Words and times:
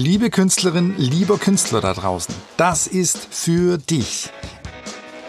Liebe 0.00 0.30
Künstlerin, 0.30 0.94
lieber 0.96 1.38
Künstler 1.38 1.80
da 1.80 1.92
draußen, 1.92 2.32
das 2.56 2.86
ist 2.86 3.18
für 3.32 3.78
dich. 3.78 4.30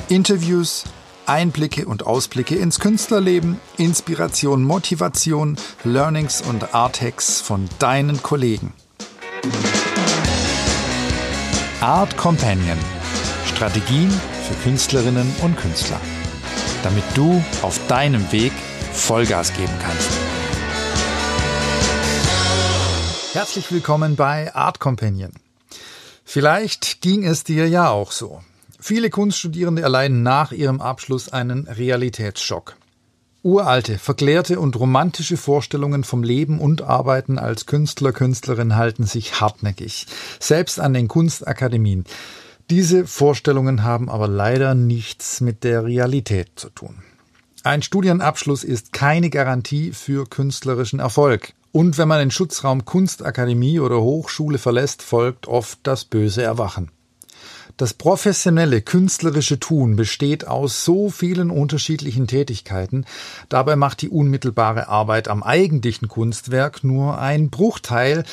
Interviews, 0.09 0.83
Einblicke 1.25 1.87
und 1.87 2.05
Ausblicke 2.05 2.53
ins 2.53 2.79
Künstlerleben, 2.79 3.59
Inspiration, 3.77 4.63
Motivation, 4.63 5.57
Learnings 5.83 6.43
und 6.43 6.75
Arthacks 6.75 7.41
von 7.41 7.67
deinen 7.79 8.21
Kollegen. 8.21 8.73
Art 11.81 12.15
Companion. 12.15 12.77
Strategien 13.47 14.11
für 14.47 14.53
Künstlerinnen 14.61 15.33
und 15.41 15.57
Künstler. 15.57 15.99
Damit 16.83 17.05
du 17.15 17.43
auf 17.63 17.79
deinem 17.87 18.31
Weg 18.31 18.53
Vollgas 18.93 19.51
geben 19.53 19.73
kannst. 19.81 20.28
Herzlich 23.33 23.71
willkommen 23.71 24.15
bei 24.15 24.55
Art 24.55 24.79
Companion. 24.79 25.31
Vielleicht 26.25 26.99
ging 27.01 27.23
es 27.23 27.43
dir 27.43 27.69
ja 27.69 27.91
auch 27.91 28.11
so. 28.11 28.41
Viele 28.79 29.11
Kunststudierende 29.11 29.83
erleiden 29.83 30.23
nach 30.23 30.51
ihrem 30.51 30.81
Abschluss 30.81 31.29
einen 31.29 31.67
Realitätsschock. 31.67 32.75
Uralte, 33.43 33.99
verklärte 33.99 34.59
und 34.59 34.79
romantische 34.79 35.37
Vorstellungen 35.37 36.03
vom 36.03 36.23
Leben 36.23 36.59
und 36.59 36.81
Arbeiten 36.81 37.37
als 37.37 37.67
Künstler, 37.67 38.13
Künstlerin 38.13 38.75
halten 38.75 39.03
sich 39.03 39.39
hartnäckig, 39.39 40.07
selbst 40.39 40.79
an 40.79 40.95
den 40.95 41.07
Kunstakademien. 41.07 42.05
Diese 42.71 43.05
Vorstellungen 43.05 43.83
haben 43.83 44.09
aber 44.09 44.27
leider 44.27 44.73
nichts 44.73 45.39
mit 45.39 45.63
der 45.63 45.85
Realität 45.85 46.53
zu 46.55 46.71
tun. 46.71 47.03
Ein 47.63 47.81
Studienabschluss 47.81 48.63
ist 48.63 48.93
keine 48.93 49.29
Garantie 49.29 49.91
für 49.91 50.25
künstlerischen 50.25 50.99
Erfolg. 50.99 51.53
Und 51.73 51.97
wenn 51.97 52.07
man 52.07 52.19
den 52.19 52.31
Schutzraum 52.31 52.85
Kunstakademie 52.85 53.81
oder 53.81 53.99
Hochschule 53.99 54.57
verlässt, 54.57 55.01
folgt 55.01 55.47
oft 55.47 55.79
das 55.83 56.05
böse 56.05 56.41
Erwachen. 56.41 56.89
Das 57.75 57.93
professionelle 57.93 58.81
künstlerische 58.81 59.59
Tun 59.59 59.97
besteht 59.97 60.47
aus 60.47 60.85
so 60.85 61.09
vielen 61.09 61.49
unterschiedlichen 61.49 62.27
Tätigkeiten, 62.27 63.05
dabei 63.49 63.75
macht 63.75 64.01
die 64.01 64.09
unmittelbare 64.09 64.87
Arbeit 64.87 65.27
am 65.27 65.43
eigentlichen 65.43 66.07
Kunstwerk 66.07 66.83
nur 66.83 67.19
ein 67.19 67.49
Bruchteil 67.49 68.23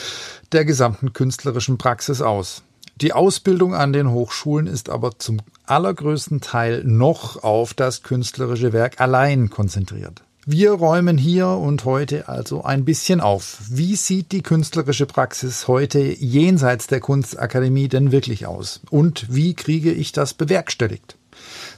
der 0.53 0.65
gesamten 0.65 1.13
künstlerischen 1.13 1.79
Praxis 1.79 2.23
aus. 2.23 2.63
Die 2.97 3.13
Ausbildung 3.13 3.75
an 3.75 3.93
den 3.93 4.11
Hochschulen 4.11 4.67
ist 4.67 4.89
aber 4.89 5.19
zum 5.19 5.41
allergrößten 5.67 6.41
Teil 6.41 6.83
noch 6.85 7.43
auf 7.43 7.75
das 7.75 8.03
künstlerische 8.03 8.73
Werk 8.73 9.01
allein 9.01 9.51
konzentriert. 9.51 10.23
Wir 10.49 10.71
räumen 10.71 11.19
hier 11.19 11.49
und 11.49 11.85
heute 11.85 12.29
also 12.29 12.63
ein 12.63 12.85
bisschen 12.85 13.21
auf. 13.21 13.59
Wie 13.69 13.97
sieht 13.97 14.31
die 14.31 14.43
künstlerische 14.43 15.07
Praxis 15.07 15.67
heute 15.67 15.99
jenseits 15.99 16.87
der 16.87 17.01
Kunstakademie 17.01 17.89
denn 17.89 18.13
wirklich 18.13 18.47
aus? 18.47 18.81
Und 18.91 19.27
wie 19.29 19.55
kriege 19.55 19.91
ich 19.91 20.13
das 20.13 20.35
bewerkstelligt? 20.35 21.17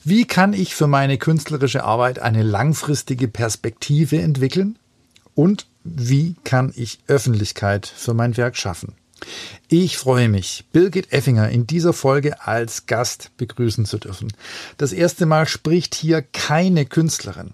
Wie 0.05 0.27
kann 0.27 0.53
ich 0.53 0.75
für 0.75 0.87
meine 0.87 1.17
künstlerische 1.17 1.83
Arbeit 1.83 2.19
eine 2.19 2.43
langfristige 2.43 3.27
Perspektive 3.27 4.21
entwickeln? 4.21 4.79
Und 5.35 5.67
wie 5.83 6.37
kann 6.45 6.73
ich 6.77 6.99
Öffentlichkeit 7.07 7.87
für 7.87 8.13
mein 8.13 8.37
Werk 8.37 8.57
schaffen? 8.57 8.97
Ich 9.69 9.99
freue 9.99 10.29
mich, 10.29 10.65
Birgit 10.73 11.13
Effinger 11.13 11.49
in 11.51 11.67
dieser 11.67 11.93
Folge 11.93 12.47
als 12.47 12.87
Gast 12.87 13.31
begrüßen 13.37 13.85
zu 13.85 13.99
dürfen. 13.99 14.33
Das 14.77 14.93
erste 14.93 15.27
Mal 15.27 15.47
spricht 15.47 15.95
hier 15.95 16.23
keine 16.23 16.87
Künstlerin. 16.87 17.53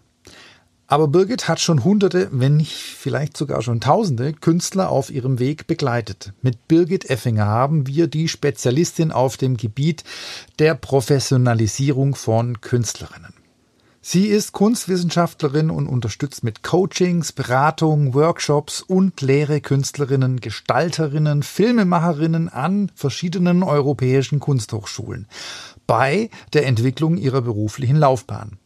Aber 0.87 1.09
Birgit 1.09 1.49
hat 1.49 1.61
schon 1.61 1.83
hunderte, 1.83 2.29
wenn 2.31 2.59
nicht 2.59 2.75
vielleicht 2.75 3.37
sogar 3.37 3.63
schon 3.63 3.81
tausende 3.81 4.35
Künstler 4.35 4.91
auf 4.91 5.11
ihrem 5.11 5.39
Weg 5.39 5.67
begleitet. 5.67 6.33
Mit 6.43 6.69
Birgit 6.69 7.09
Effinger 7.09 7.47
haben 7.47 7.87
wir 7.87 8.07
die 8.07 8.29
Spezialistin 8.29 9.11
auf 9.11 9.37
dem 9.37 9.57
Gebiet 9.57 10.05
der 10.59 10.75
Professionalisierung 10.75 12.15
von 12.15 12.61
Künstlerinnen. 12.61 13.44
Sie 14.07 14.27
ist 14.27 14.53
Kunstwissenschaftlerin 14.53 15.71
und 15.71 15.87
unterstützt 15.87 16.45
mit 16.45 16.63
Coachings, 16.63 17.33
Beratung, 17.33 18.13
Workshops 18.13 18.83
und 18.83 19.23
Lehre 19.23 19.63
Künstlerinnen, 19.63 20.41
Gestalterinnen, 20.41 21.43
Filmemacherinnen 21.43 22.51
an 22.51 22.93
verschiedenen 22.95 23.63
europäischen 23.63 24.41
Kunsthochschulen 24.41 25.27
bei 25.87 26.29
der 26.53 26.67
Entwicklung 26.67 27.17
ihrer 27.17 27.41
beruflichen 27.41 27.97
Laufbahn. 27.97 28.59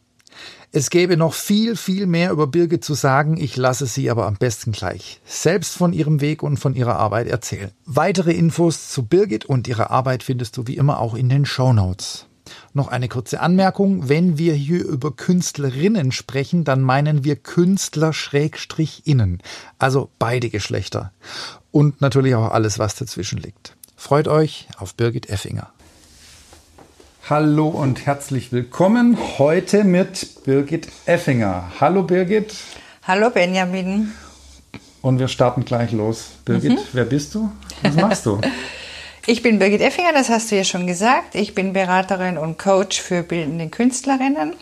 Es 0.73 0.89
gäbe 0.89 1.15
noch 1.15 1.33
viel, 1.33 1.77
viel 1.77 2.05
mehr 2.05 2.31
über 2.31 2.45
Birgit 2.45 2.83
zu 2.83 2.93
sagen, 2.93 3.37
ich 3.37 3.55
lasse 3.55 3.85
sie 3.85 4.09
aber 4.09 4.27
am 4.27 4.35
besten 4.35 4.73
gleich 4.73 5.21
selbst 5.23 5.77
von 5.77 5.93
ihrem 5.93 6.19
Weg 6.19 6.43
und 6.43 6.57
von 6.57 6.75
ihrer 6.75 6.97
Arbeit 6.97 7.29
erzählen. 7.29 7.71
Weitere 7.85 8.33
Infos 8.33 8.89
zu 8.89 9.03
Birgit 9.03 9.45
und 9.45 9.69
ihrer 9.69 9.89
Arbeit 9.89 10.21
findest 10.21 10.57
du 10.57 10.67
wie 10.67 10.75
immer 10.75 10.99
auch 10.99 11.15
in 11.15 11.29
den 11.29 11.45
Show 11.45 11.71
Notes. 11.71 12.28
Noch 12.73 12.87
eine 12.87 13.07
kurze 13.07 13.39
Anmerkung. 13.39 14.09
Wenn 14.09 14.37
wir 14.37 14.53
hier 14.53 14.85
über 14.85 15.11
Künstlerinnen 15.15 16.11
sprechen, 16.11 16.63
dann 16.63 16.81
meinen 16.81 17.23
wir 17.23 17.35
Künstler 17.35 18.13
Schrägstrich 18.13 19.07
innen. 19.07 19.41
Also 19.79 20.09
beide 20.19 20.49
Geschlechter. 20.49 21.11
Und 21.71 21.99
natürlich 22.01 22.35
auch 22.35 22.51
alles, 22.51 22.77
was 22.77 22.95
dazwischen 22.95 23.39
liegt. 23.39 23.75
Freut 23.95 24.27
euch 24.27 24.67
auf 24.77 24.93
Birgit 24.93 25.29
Effinger. 25.29 25.71
Hallo 27.27 27.67
und 27.67 28.05
herzlich 28.05 28.51
willkommen 28.51 29.17
heute 29.37 29.83
mit 29.83 30.43
Birgit 30.45 30.87
Effinger. 31.05 31.71
Hallo 31.79 32.03
Birgit. 32.03 32.55
Hallo 33.03 33.29
Benjamin. 33.31 34.11
Und 35.01 35.19
wir 35.19 35.27
starten 35.27 35.65
gleich 35.65 35.91
los. 35.91 36.31
Birgit, 36.45 36.71
mhm. 36.71 36.79
wer 36.93 37.05
bist 37.05 37.33
du? 37.33 37.51
Was 37.81 37.95
machst 37.95 38.25
du? 38.25 38.39
ich 39.29 39.43
bin 39.43 39.59
Birgit 39.59 39.81
Effinger, 39.81 40.11
das 40.11 40.29
hast 40.29 40.49
du 40.49 40.55
ja 40.55 40.63
schon 40.63 40.87
gesagt. 40.87 41.35
Ich 41.35 41.53
bin 41.53 41.71
Beraterin 41.71 42.39
und 42.39 42.57
Coach 42.57 42.99
für 42.99 43.21
bildende 43.21 43.67
Künstlerinnen, 43.67 44.53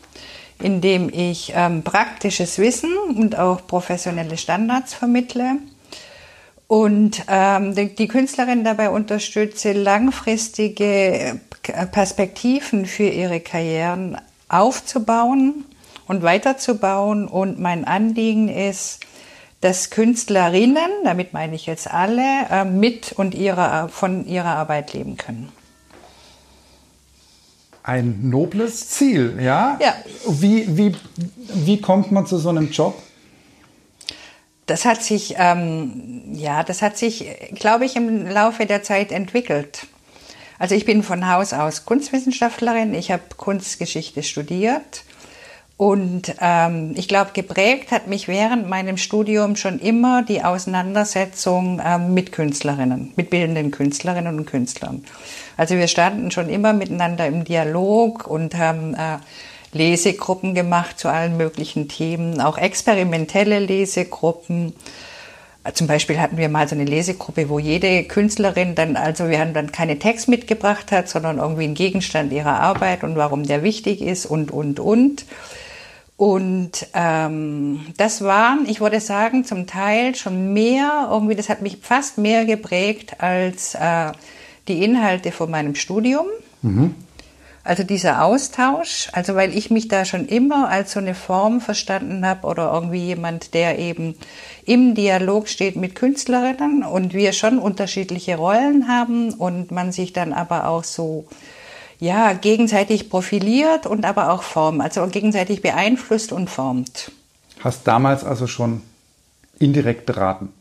indem 0.62 1.10
ich 1.10 1.54
ähm, 1.56 1.84
praktisches 1.84 2.60
Wissen 2.60 2.92
und 2.98 3.38
auch 3.38 3.66
professionelle 3.66 4.38
Standards 4.38 4.94
vermittle 4.94 5.60
und 6.68 7.24
ähm, 7.30 7.76
die, 7.76 7.96
die 7.96 8.10
Künstlerin 8.10 8.66
dabei 8.66 8.90
unterstütze, 8.90 9.72
langfristige 9.72 11.40
Perspektiven 11.94 12.86
für 12.86 13.08
ihre 13.08 13.40
Karrieren 13.40 14.18
aufzubauen 14.50 15.64
und 16.10 16.24
weiterzubauen. 16.24 17.30
Und 17.30 17.58
mein 17.58 17.86
Anliegen 17.86 18.50
ist, 18.50 19.00
dass 19.62 19.90
Künstlerinnen, 19.90 20.90
damit 21.04 21.34
meine 21.34 21.56
ich 21.56 21.66
jetzt 21.66 21.92
alle, 21.92 22.46
äh, 22.50 22.66
mit 22.66 23.14
und 23.14 23.34
ihrer, 23.34 23.90
von 23.90 24.28
ihrer 24.28 24.56
Arbeit 24.56 24.94
leben 24.94 25.18
können. 25.18 25.52
Ein 27.84 28.30
nobles 28.30 28.90
Ziel, 28.90 29.38
ja? 29.42 29.80
Ja. 29.82 29.96
Wie, 30.28 30.78
wie, 30.78 30.96
wie 31.54 31.82
kommt 31.82 32.12
man 32.12 32.28
zu 32.28 32.38
so 32.38 32.50
einem 32.50 32.70
Job? 32.72 33.02
Das 34.66 34.84
hat 34.84 35.02
sich, 35.02 35.36
ähm, 35.38 36.24
ja, 36.34 36.64
das 36.64 36.82
hat 36.82 36.98
sich, 36.98 37.26
glaube 37.56 37.86
ich, 37.86 37.96
im 37.96 38.28
Laufe 38.28 38.66
der 38.66 38.84
Zeit 38.84 39.14
entwickelt. 39.14 39.88
Also 40.60 40.76
ich 40.76 40.86
bin 40.86 41.02
von 41.02 41.30
Haus 41.30 41.54
aus 41.54 41.86
Kunstwissenschaftlerin, 41.86 42.94
ich 42.94 43.12
habe 43.12 43.24
Kunstgeschichte 43.38 44.24
studiert 44.24 45.04
und 45.78 46.34
ähm, 46.42 46.94
ich 46.96 47.08
glaube, 47.08 47.32
geprägt 47.34 47.92
hat 47.92 48.08
mich 48.08 48.28
während 48.28 48.68
meinem 48.68 48.98
Studium 48.98 49.56
schon 49.56 49.78
immer 49.78 50.24
die 50.24 50.44
Auseinandersetzung 50.44 51.80
ähm, 51.86 52.16
mit 52.16 52.32
Künstlerinnen, 52.32 53.14
mit 53.16 53.30
bildenden 53.30 53.70
Künstlerinnen 53.70 54.40
und 54.40 54.46
Künstlern. 54.48 55.06
Also 55.56 55.76
wir 55.76 55.88
standen 55.88 56.32
schon 56.32 56.50
immer 56.50 56.74
miteinander 56.74 57.28
im 57.28 57.44
Dialog 57.44 58.26
und 58.26 58.56
haben 58.56 58.96
äh, 58.96 59.18
Lesegruppen 59.72 60.56
gemacht 60.56 60.98
zu 60.98 61.10
allen 61.10 61.38
möglichen 61.38 61.88
Themen, 61.88 62.42
auch 62.42 62.58
experimentelle 62.58 63.60
Lesegruppen. 63.60 64.74
Zum 65.74 65.86
Beispiel 65.86 66.20
hatten 66.20 66.38
wir 66.38 66.50
mal 66.50 66.68
so 66.68 66.74
eine 66.74 66.86
Lesegruppe, 66.86 67.50
wo 67.50 67.60
jede 67.60 68.04
Künstlerin 68.06 68.74
dann, 68.74 68.96
also 68.96 69.30
wir 69.30 69.40
haben 69.40 69.54
dann 69.54 69.72
keine 69.72 70.00
Text 70.00 70.28
mitgebracht 70.28 70.92
hat, 70.92 71.08
sondern 71.08 71.38
irgendwie 71.38 71.66
einen 71.66 71.76
Gegenstand 71.76 72.32
ihrer 72.32 72.60
Arbeit 72.62 73.04
und 73.04 73.16
warum 73.16 73.44
der 73.44 73.62
wichtig 73.62 74.02
ist 74.02 74.26
und, 74.26 74.50
und, 74.50 74.80
und. 74.80 75.26
Und 76.18 76.88
ähm, 76.96 77.86
das 77.98 78.24
waren, 78.24 78.66
ich 78.68 78.82
würde 78.82 79.00
sagen, 79.00 79.46
zum 79.46 79.68
Teil 79.68 80.16
schon 80.16 80.52
mehr, 80.52 81.10
irgendwie, 81.12 81.36
das 81.36 81.48
hat 81.48 81.62
mich 81.62 81.78
fast 81.82 82.18
mehr 82.18 82.46
geprägt 82.46 83.22
als 83.22 83.76
äh, 83.76 84.12
die 84.68 84.84
Inhalte 84.84 85.32
von 85.32 85.52
meinem 85.52 85.76
Studium. 85.76 86.26
Mhm. 86.64 86.96
Also 87.64 87.84
dieser 87.84 88.24
Austausch, 88.24 89.10
also 89.12 89.36
weil 89.36 89.56
ich 89.56 89.70
mich 89.70 89.90
da 89.90 90.06
schon 90.06 90.26
immer 90.26 90.70
als 90.70 90.94
so 90.94 91.00
eine 91.00 91.14
Form 91.14 91.60
verstanden 91.60 92.26
habe 92.26 92.48
oder 92.48 92.72
irgendwie 92.74 93.04
jemand, 93.04 93.54
der 93.54 93.78
eben 93.78 94.16
im 94.66 94.96
Dialog 94.96 95.50
steht 95.50 95.76
mit 95.76 95.94
Künstlerinnen 95.94 96.84
und 96.84 97.14
wir 97.14 97.34
schon 97.34 97.60
unterschiedliche 97.60 98.38
Rollen 98.38 98.88
haben 98.88 99.34
und 99.34 99.72
man 99.72 99.92
sich 99.92 100.14
dann 100.14 100.32
aber 100.32 100.68
auch 100.70 100.86
so 100.86 101.26
ja 102.00 102.34
gegenseitig 102.34 103.10
profiliert 103.10 103.86
und 103.86 104.06
aber 104.06 104.32
auch 104.32 104.44
formt, 104.44 104.82
also 104.82 105.06
gegenseitig 105.08 105.62
beeinflusst 105.62 106.32
und 106.32 106.50
formt. 106.50 107.12
Hast 107.60 107.88
damals 107.88 108.24
also 108.24 108.48
schon 108.48 108.82
indirekt 109.60 110.06
beraten? 110.06 110.54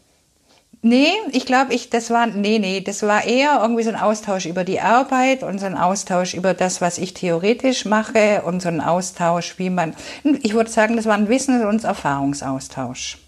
Nee, 0.82 1.08
ich 1.32 1.46
glaube, 1.46 1.74
ich, 1.74 1.90
das 1.90 2.10
war, 2.10 2.26
nee, 2.26 2.60
nee, 2.60 2.80
das 2.80 3.02
war 3.02 3.24
eher 3.24 3.58
irgendwie 3.60 3.82
so 3.82 3.90
ein 3.90 3.96
Austausch 3.96 4.46
über 4.46 4.62
die 4.62 4.80
Arbeit 4.80 5.42
und 5.42 5.58
so 5.58 5.66
ein 5.66 5.76
Austausch 5.76 6.34
über 6.34 6.54
das, 6.54 6.80
was 6.80 6.98
ich 6.98 7.12
theoretisch 7.12 7.86
mache 7.86 8.42
und 8.42 8.62
so 8.62 8.68
ein 8.68 8.80
Austausch, 8.80 9.58
wie 9.58 9.70
man, 9.70 9.94
ich 10.42 10.54
würde 10.54 10.70
sagen, 10.70 10.94
das 10.94 11.06
war 11.06 11.14
ein 11.14 11.28
Wissens- 11.28 11.64
und 11.64 11.82
Erfahrungsaustausch. 11.82 13.18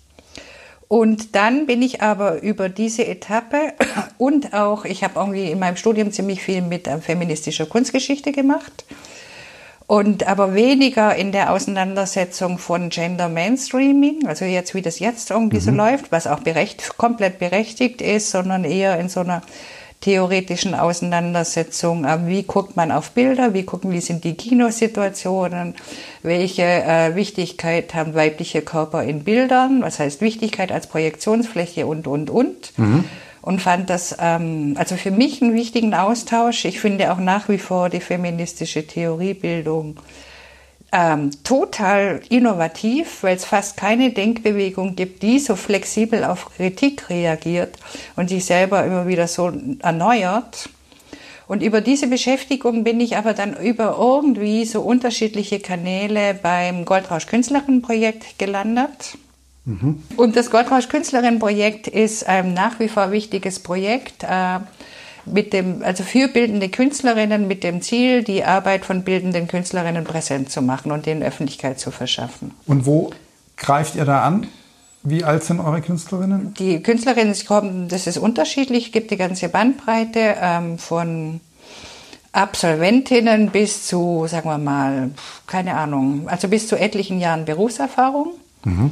Und 0.88 1.36
dann 1.36 1.66
bin 1.66 1.82
ich 1.82 2.00
aber 2.00 2.42
über 2.42 2.70
diese 2.70 3.06
Etappe 3.06 3.74
und 4.18 4.54
auch, 4.54 4.84
ich 4.84 5.04
habe 5.04 5.20
irgendwie 5.20 5.50
in 5.50 5.58
meinem 5.58 5.76
Studium 5.76 6.10
ziemlich 6.10 6.42
viel 6.42 6.62
mit 6.62 6.86
äh, 6.86 6.98
feministischer 6.98 7.66
Kunstgeschichte 7.66 8.32
gemacht 8.32 8.84
und 9.88 10.28
aber 10.28 10.54
weniger 10.54 11.16
in 11.16 11.32
der 11.32 11.50
Auseinandersetzung 11.50 12.58
von 12.58 12.90
Gender 12.90 13.30
Mainstreaming, 13.30 14.26
also 14.26 14.44
jetzt 14.44 14.74
wie 14.74 14.82
das 14.82 14.98
jetzt 14.98 15.30
irgendwie 15.30 15.56
mhm. 15.56 15.62
so 15.62 15.70
läuft, 15.70 16.12
was 16.12 16.26
auch 16.26 16.40
berecht, 16.40 16.96
komplett 16.98 17.38
berechtigt 17.38 18.02
ist, 18.02 18.30
sondern 18.30 18.64
eher 18.64 19.00
in 19.00 19.08
so 19.08 19.20
einer 19.20 19.40
theoretischen 20.00 20.74
Auseinandersetzung, 20.74 22.04
äh, 22.04 22.26
wie 22.26 22.42
guckt 22.44 22.76
man 22.76 22.92
auf 22.92 23.10
Bilder, 23.10 23.54
wie 23.54 23.64
gucken, 23.64 23.90
wie 23.90 24.00
sind 24.00 24.24
die 24.24 24.34
Kinosituationen, 24.34 25.74
welche 26.22 26.62
äh, 26.62 27.14
Wichtigkeit 27.14 27.94
haben 27.94 28.14
weibliche 28.14 28.62
Körper 28.62 29.02
in 29.02 29.24
Bildern, 29.24 29.82
was 29.82 29.98
heißt 29.98 30.20
Wichtigkeit 30.20 30.72
als 30.72 30.86
Projektionsfläche 30.86 31.86
und, 31.86 32.06
und, 32.06 32.30
und. 32.30 32.72
Mhm 32.76 33.04
und 33.40 33.62
fand 33.62 33.88
das 33.88 34.14
ähm, 34.20 34.74
also 34.76 34.96
für 34.96 35.10
mich 35.10 35.40
einen 35.40 35.54
wichtigen 35.54 35.94
Austausch. 35.94 36.66
Ich 36.66 36.80
finde 36.80 37.10
auch 37.12 37.18
nach 37.18 37.48
wie 37.48 37.56
vor 37.56 37.88
die 37.88 38.00
feministische 38.00 38.86
Theoriebildung 38.86 39.96
ähm, 40.92 41.30
total 41.44 42.22
innovativ, 42.30 43.22
weil 43.22 43.36
es 43.36 43.44
fast 43.44 43.76
keine 43.76 44.10
Denkbewegung 44.10 44.96
gibt, 44.96 45.22
die 45.22 45.38
so 45.38 45.54
flexibel 45.54 46.24
auf 46.24 46.50
Kritik 46.56 47.10
reagiert 47.10 47.76
und 48.16 48.28
sich 48.28 48.44
selber 48.44 48.84
immer 48.84 49.06
wieder 49.06 49.28
so 49.28 49.52
erneuert. 49.80 50.70
Und 51.46 51.62
über 51.62 51.80
diese 51.80 52.06
Beschäftigung 52.06 52.84
bin 52.84 53.00
ich 53.00 53.16
aber 53.16 53.32
dann 53.32 53.56
über 53.56 53.96
irgendwie 53.98 54.64
so 54.66 54.82
unterschiedliche 54.82 55.60
Kanäle 55.60 56.34
beim 56.34 56.84
Goldrausch 56.84 57.26
Künstlerinnenprojekt 57.26 58.38
gelandet. 58.38 59.16
Mhm. 59.64 60.02
Und 60.16 60.36
das 60.36 60.50
Goldrausch 60.50 60.88
Künstlerinnenprojekt 60.88 61.88
ist 61.88 62.26
ein 62.26 62.54
nach 62.54 62.80
wie 62.80 62.88
vor 62.88 63.12
wichtiges 63.12 63.60
Projekt. 63.60 64.24
Äh, 64.24 64.60
mit 65.24 65.52
dem, 65.52 65.82
also 65.82 66.04
für 66.04 66.28
bildende 66.28 66.68
Künstlerinnen 66.68 67.46
mit 67.46 67.64
dem 67.64 67.82
Ziel, 67.82 68.22
die 68.24 68.44
Arbeit 68.44 68.84
von 68.84 69.02
bildenden 69.02 69.48
Künstlerinnen 69.48 70.04
präsent 70.04 70.50
zu 70.50 70.62
machen 70.62 70.92
und 70.92 71.06
denen 71.06 71.22
Öffentlichkeit 71.22 71.78
zu 71.78 71.90
verschaffen. 71.90 72.52
Und 72.66 72.86
wo 72.86 73.10
greift 73.56 73.96
ihr 73.96 74.04
da 74.04 74.22
an? 74.22 74.46
Wie 75.02 75.24
alt 75.24 75.44
sind 75.44 75.60
eure 75.60 75.80
Künstlerinnen? 75.80 76.54
Die 76.58 76.82
Künstlerinnen 76.82 77.34
kommen, 77.46 77.88
das 77.88 78.06
ist 78.06 78.18
unterschiedlich, 78.18 78.86
es 78.86 78.92
gibt 78.92 79.10
die 79.10 79.16
ganze 79.16 79.48
Bandbreite 79.48 80.36
ähm, 80.40 80.78
von 80.78 81.40
Absolventinnen 82.32 83.50
bis 83.50 83.86
zu, 83.86 84.26
sagen 84.28 84.48
wir 84.48 84.58
mal, 84.58 85.10
keine 85.46 85.74
Ahnung, 85.74 86.28
also 86.28 86.48
bis 86.48 86.68
zu 86.68 86.76
etlichen 86.76 87.20
Jahren 87.20 87.44
Berufserfahrung. 87.44 88.32
Mhm. 88.64 88.90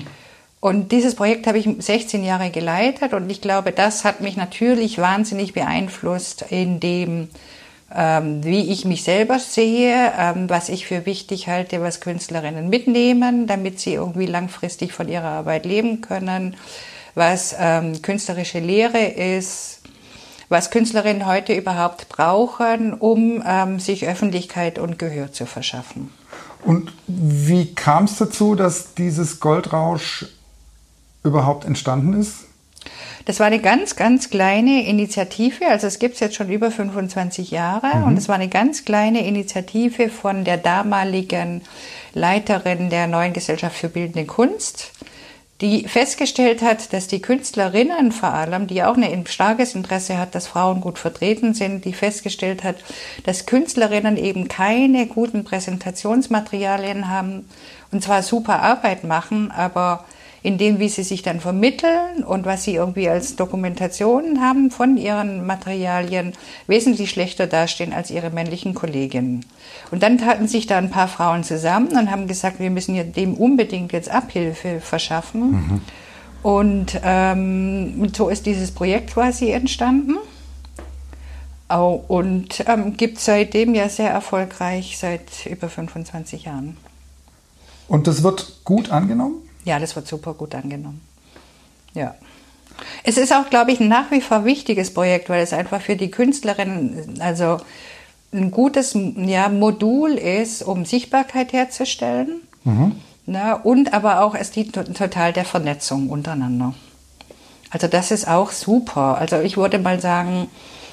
Und 0.61 0.91
dieses 0.91 1.15
Projekt 1.15 1.47
habe 1.47 1.59
ich 1.59 1.69
16 1.79 2.25
Jahre 2.25 2.51
geleitet 2.51 3.13
und 3.13 3.31
ich 3.31 3.41
glaube, 3.41 3.73
das 3.73 4.05
hat 4.05 4.21
mich 4.21 4.37
natürlich 4.37 4.99
wahnsinnig 4.99 5.53
beeinflusst 5.53 6.47
in 6.49 6.81
dem, 6.81 7.29
ähm, 7.95 8.43
wie 8.43 8.73
ich 8.73 8.85
mich 8.85 9.05
selber 9.05 9.39
sehe, 9.39 10.13
ähm, 10.19 10.49
was 10.49 10.69
ich 10.71 10.87
für 10.87 11.07
wichtig 11.07 11.47
halte, 11.47 11.83
was 11.83 12.01
Künstlerinnen 12.01 12.69
mitnehmen, 12.69 13.47
damit 13.47 13.81
sie 13.81 13.95
irgendwie 13.95 14.27
langfristig 14.27 14.93
von 14.93 15.09
ihrer 15.09 15.29
Arbeit 15.29 15.67
leben 15.67 16.01
können, 16.01 16.57
was 17.15 17.55
ähm, 17.59 18.01
künstlerische 18.03 18.59
Lehre 18.59 19.05
ist, 19.05 19.83
was 20.49 20.71
Künstlerinnen 20.71 21.27
heute 21.27 21.55
überhaupt 21.55 22.09
brauchen, 22.09 22.95
um 22.95 23.43
sich 23.81 24.07
Öffentlichkeit 24.07 24.79
und 24.79 24.97
Gehör 24.97 25.33
zu 25.33 25.45
verschaffen. 25.45 26.13
Und 26.65 26.93
wie 27.09 27.75
kam 27.75 28.05
es 28.05 28.17
dazu, 28.19 28.55
dass 28.55 28.95
dieses 28.95 29.41
Goldrausch 29.41 30.27
überhaupt 31.27 31.65
entstanden 31.65 32.15
ist? 32.15 32.47
Das 33.27 33.41
war 33.41 33.49
eine 33.49 33.59
ganz, 33.59 33.97
ganz 33.97 34.31
kleine 34.31 34.87
Initiative. 34.87 35.67
Also 35.67 35.89
es 35.89 35.99
gibt 35.99 36.15
es 36.15 36.21
jetzt 36.21 36.37
schon 36.37 36.49
über 36.49 36.71
25 36.71 37.51
Jahre. 37.51 37.99
Mhm. 37.99 38.05
Und 38.05 38.17
es 38.17 38.29
war 38.29 38.37
eine 38.37 38.49
ganz 38.49 38.85
kleine 38.85 39.27
Initiative 39.27 40.09
von 40.09 40.45
der 40.45 40.59
damaligen 40.59 41.63
Leiterin 42.15 42.89
der 42.89 43.09
neuen 43.09 43.33
Gesellschaft 43.33 43.77
für 43.77 43.89
bildende 43.89 44.27
Kunst, 44.27 44.93
die 45.61 45.89
festgestellt 45.89 46.63
hat, 46.63 46.93
dass 46.93 47.09
die 47.09 47.21
Künstlerinnen 47.21 48.13
vor 48.13 48.33
allem, 48.33 48.69
die 48.69 48.85
auch 48.85 48.97
ein 48.97 49.27
starkes 49.27 49.75
Interesse 49.75 50.19
hat, 50.19 50.35
dass 50.37 50.47
Frauen 50.47 50.81
gut 50.81 50.99
vertreten 50.99 51.53
sind, 51.53 51.85
die 51.85 51.95
festgestellt 51.95 52.63
hat, 52.63 52.77
dass 53.25 53.47
Künstlerinnen 53.47 54.19
eben 54.19 54.47
keine 54.49 55.07
guten 55.07 55.45
Präsentationsmaterialien 55.45 57.09
haben 57.09 57.49
und 57.91 58.05
zwar 58.05 58.23
super 58.23 58.63
Arbeit 58.63 59.05
machen, 59.05 59.51
aber 59.51 60.05
in 60.43 60.59
dem, 60.59 60.79
wie 60.79 60.89
sie 60.89 61.03
sich 61.03 61.23
dann 61.23 61.41
vermitteln 61.41 62.25
und 62.25 62.47
was 62.47 62.65
sie 62.65 62.75
irgendwie 62.75 63.09
als 63.09 63.37
Dokumentation 63.37 64.41
haben 64.41 64.71
von 64.71 64.97
ihren 64.97 65.47
Materialien, 65.47 66.33
wesentlich 66.67 67.11
schlechter 67.11 67.47
dastehen 67.47 67.93
als 67.93 68.11
ihre 68.11 68.31
männlichen 68.31 68.75
Kolleginnen. 68.75 69.45
Und 69.91 70.03
dann 70.03 70.19
taten 70.19 70.49
sich 70.49 70.67
da 70.67 70.79
ein 70.79 70.91
paar 70.91 71.09
Frauen 71.09 71.45
zusammen 71.45 71.89
und 71.89 72.11
haben 72.11 72.29
gesagt, 72.29 72.61
wir 72.61 72.71
müssen 72.71 73.13
dem 73.13 73.35
unbedingt 73.35 73.93
jetzt 73.93 74.11
Abhilfe 74.11 74.81
verschaffen. 74.81 75.51
Mhm. 75.51 75.81
Und 76.43 77.01
ähm, 77.03 78.13
so 78.15 78.29
ist 78.29 78.47
dieses 78.47 78.71
Projekt 78.71 79.15
quasi 79.15 79.51
entstanden. 79.51 80.17
Und 81.69 82.65
ähm, 82.69 82.97
gibt 82.97 83.19
seitdem 83.19 83.75
ja 83.75 83.89
sehr 83.89 84.11
erfolgreich, 84.11 84.97
seit 84.99 85.47
über 85.47 85.69
25 85.69 86.45
Jahren. 86.45 86.77
Und 87.89 88.07
das 88.07 88.23
wird 88.23 88.61
gut 88.65 88.91
angenommen? 88.91 89.46
Ja, 89.67 89.81
das 89.81 89.97
wird 89.97 90.07
super 90.07 90.33
gut 90.33 90.55
angenommen. 90.55 91.01
Ja. 91.93 92.15
Es 93.03 93.17
ist 93.17 93.33
auch, 93.33 93.51
glaube 93.51 93.73
ich, 93.73 93.81
ein 93.81 93.89
nach 93.89 94.11
wie 94.11 94.21
vor 94.21 94.45
wichtiges 94.45 94.95
Projekt, 94.95 95.29
weil 95.29 95.43
es 95.43 95.53
einfach 95.53 95.81
für 95.81 95.97
die 95.97 96.11
Künstlerinnen, 96.11 97.21
also 97.21 97.59
ein 98.33 98.51
gutes 98.51 98.97
ja, 99.17 99.49
Modul 99.49 100.13
ist, 100.13 100.63
um 100.63 100.85
Sichtbarkeit 100.85 101.53
herzustellen. 101.53 102.43
Mhm. 102.65 102.97
Ne, 103.27 103.59
und 103.65 103.93
aber 103.93 104.21
auch 104.21 104.37
es 104.37 104.53
dient 104.53 104.75
total 104.75 105.33
der 105.33 105.45
Vernetzung 105.45 106.11
untereinander. 106.11 106.75
Also 107.71 107.89
das 107.89 108.13
ist 108.13 108.29
auch 108.29 108.53
super. 108.53 109.19
Also 109.19 109.41
ich 109.41 109.57
würde 109.57 109.81
mal 109.81 110.01
sagen, 110.01 110.49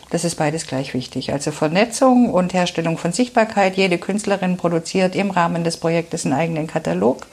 das 0.09 0.23
ist 0.23 0.35
beides 0.35 0.65
gleich 0.65 0.95
wichtig. 0.95 1.31
Also 1.31 1.51
Vernetzung 1.51 2.33
und 2.33 2.55
Herstellung 2.55 2.97
von 2.97 3.11
Sichtbarkeit. 3.11 3.77
Jede 3.77 3.99
Künstlerin 3.99 4.57
produziert 4.57 5.15
im 5.15 5.29
Rahmen 5.29 5.63
des 5.63 5.77
Projektes 5.77 6.25
einen 6.25 6.33
eigenen 6.33 6.65
Katalog 6.65 7.27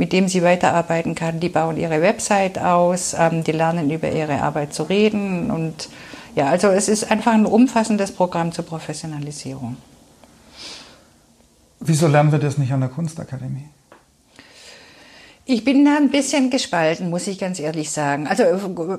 mit 0.00 0.14
dem 0.14 0.28
sie 0.28 0.42
weiterarbeiten 0.42 1.14
kann. 1.14 1.40
Die 1.40 1.50
bauen 1.50 1.76
ihre 1.76 2.00
Website 2.00 2.58
aus, 2.58 3.14
ähm, 3.16 3.44
die 3.44 3.52
lernen 3.52 3.90
über 3.90 4.10
ihre 4.10 4.40
Arbeit 4.40 4.72
zu 4.72 4.84
reden 4.84 5.50
und 5.50 5.90
ja, 6.34 6.46
also 6.46 6.68
es 6.68 6.88
ist 6.88 7.10
einfach 7.10 7.32
ein 7.32 7.44
umfassendes 7.44 8.12
Programm 8.12 8.50
zur 8.50 8.64
Professionalisierung. 8.64 9.76
Wieso 11.80 12.06
lernen 12.06 12.32
wir 12.32 12.38
das 12.38 12.56
nicht 12.56 12.72
an 12.72 12.80
der 12.80 12.88
Kunstakademie? 12.88 13.68
Ich 15.44 15.64
bin 15.64 15.84
da 15.84 15.98
ein 15.98 16.10
bisschen 16.10 16.48
gespalten, 16.48 17.10
muss 17.10 17.26
ich 17.26 17.38
ganz 17.38 17.60
ehrlich 17.60 17.90
sagen. 17.90 18.26
Also 18.26 18.44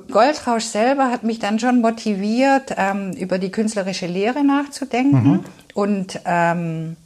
Goldrausch 0.08 0.64
selber 0.64 1.10
hat 1.10 1.24
mich 1.24 1.40
dann 1.40 1.58
schon 1.58 1.80
motiviert, 1.80 2.74
ähm, 2.76 3.10
über 3.12 3.38
die 3.40 3.50
künstlerische 3.50 4.06
Lehre 4.06 4.44
nachzudenken 4.44 5.28
mhm. 5.28 5.40
und 5.74 6.20
ähm, 6.26 6.96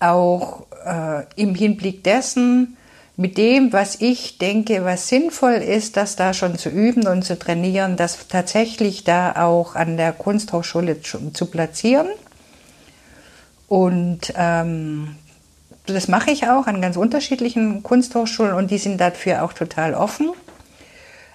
auch 0.00 0.66
äh, 0.84 1.24
im 1.36 1.54
Hinblick 1.54 2.04
dessen, 2.04 2.76
mit 3.16 3.38
dem, 3.38 3.72
was 3.72 4.00
ich 4.00 4.38
denke, 4.38 4.84
was 4.84 5.08
sinnvoll 5.08 5.54
ist, 5.54 5.96
das 5.96 6.16
da 6.16 6.34
schon 6.34 6.58
zu 6.58 6.68
üben 6.68 7.06
und 7.06 7.22
zu 7.22 7.38
trainieren, 7.38 7.96
das 7.96 8.28
tatsächlich 8.28 9.04
da 9.04 9.44
auch 9.44 9.74
an 9.74 9.96
der 9.96 10.12
Kunsthochschule 10.12 11.00
zu, 11.00 11.30
zu 11.30 11.46
platzieren. 11.46 12.08
Und 13.68 14.32
ähm, 14.36 15.16
das 15.86 16.08
mache 16.08 16.30
ich 16.30 16.48
auch 16.48 16.66
an 16.66 16.82
ganz 16.82 16.96
unterschiedlichen 16.96 17.82
Kunsthochschulen 17.82 18.52
und 18.52 18.70
die 18.70 18.78
sind 18.78 19.00
dafür 19.00 19.44
auch 19.44 19.54
total 19.54 19.94
offen. 19.94 20.30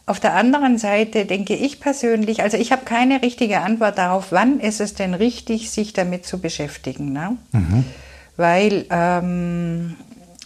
Auf 0.05 0.19
der 0.19 0.33
anderen 0.33 0.77
Seite 0.77 1.25
denke 1.25 1.55
ich 1.55 1.79
persönlich, 1.79 2.43
also 2.43 2.57
ich 2.57 2.71
habe 2.71 2.83
keine 2.85 3.21
richtige 3.21 3.61
Antwort 3.61 3.97
darauf, 3.97 4.27
wann 4.31 4.59
ist 4.59 4.81
es 4.81 4.93
denn 4.93 5.13
richtig, 5.13 5.71
sich 5.71 5.93
damit 5.93 6.25
zu 6.25 6.39
beschäftigen. 6.39 7.11
Ne? 7.13 7.37
Mhm. 7.53 7.85
Weil 8.35 8.85
ähm, 8.89 9.95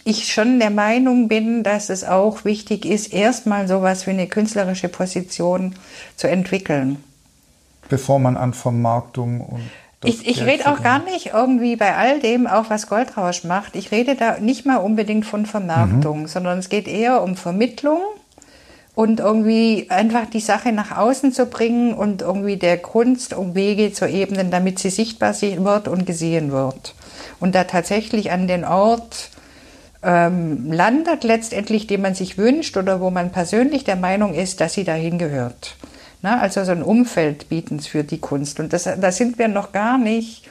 ich 0.06 0.32
schon 0.32 0.60
der 0.60 0.70
Meinung 0.70 1.28
bin, 1.28 1.62
dass 1.62 1.90
es 1.90 2.04
auch 2.04 2.44
wichtig 2.44 2.84
ist, 2.84 3.12
erstmal 3.12 3.66
sowas 3.66 4.06
wie 4.06 4.10
eine 4.10 4.28
künstlerische 4.28 4.88
Position 4.88 5.74
zu 6.14 6.28
entwickeln. 6.28 7.02
Bevor 7.88 8.18
man 8.18 8.36
an 8.36 8.54
Vermarktung 8.54 9.40
und 9.40 9.62
ich, 10.04 10.26
ich 10.28 10.42
rede 10.42 10.70
auch 10.70 10.82
gar 10.82 11.00
nicht 11.00 11.32
irgendwie 11.32 11.74
bei 11.74 11.96
all 11.96 12.20
dem, 12.20 12.46
auch 12.46 12.70
was 12.70 12.86
Goldrausch 12.86 13.44
macht. 13.44 13.74
Ich 13.74 13.90
rede 13.90 14.14
da 14.14 14.38
nicht 14.38 14.66
mal 14.66 14.76
unbedingt 14.76 15.26
von 15.26 15.46
Vermarktung, 15.46 16.22
mhm. 16.22 16.26
sondern 16.28 16.58
es 16.58 16.68
geht 16.68 16.86
eher 16.86 17.22
um 17.22 17.34
Vermittlung 17.34 18.00
und 18.94 19.20
irgendwie 19.20 19.86
einfach 19.88 20.26
die 20.26 20.40
Sache 20.40 20.70
nach 20.70 20.96
außen 20.96 21.32
zu 21.32 21.46
bringen 21.46 21.94
und 21.94 22.22
irgendwie 22.22 22.56
der 22.56 22.78
Kunst 22.78 23.34
um 23.34 23.54
Wege 23.54 23.92
zu 23.92 24.06
ebnen, 24.06 24.50
damit 24.50 24.78
sie 24.78 24.90
sichtbar 24.90 25.34
wird 25.40 25.88
und 25.88 26.06
gesehen 26.06 26.52
wird. 26.52 26.94
Und 27.40 27.54
da 27.54 27.64
tatsächlich 27.64 28.30
an 28.30 28.46
den 28.46 28.64
Ort 28.64 29.30
ähm, 30.02 30.72
landet 30.72 31.24
letztendlich, 31.24 31.86
den 31.86 32.02
man 32.02 32.14
sich 32.14 32.38
wünscht 32.38 32.76
oder 32.76 33.00
wo 33.00 33.10
man 33.10 33.32
persönlich 33.32 33.84
der 33.84 33.96
Meinung 33.96 34.34
ist, 34.34 34.60
dass 34.60 34.74
sie 34.74 34.84
dahin 34.84 35.18
gehört. 35.18 35.76
Na, 36.22 36.40
also 36.40 36.64
so 36.64 36.72
ein 36.72 36.82
Umfeld 36.82 37.48
bieten 37.48 37.80
für 37.80 38.04
die 38.04 38.18
Kunst. 38.18 38.58
Und 38.60 38.72
das, 38.72 38.84
da 38.84 39.12
sind 39.12 39.38
wir 39.38 39.48
noch 39.48 39.72
gar 39.72 39.98
nicht 39.98 40.48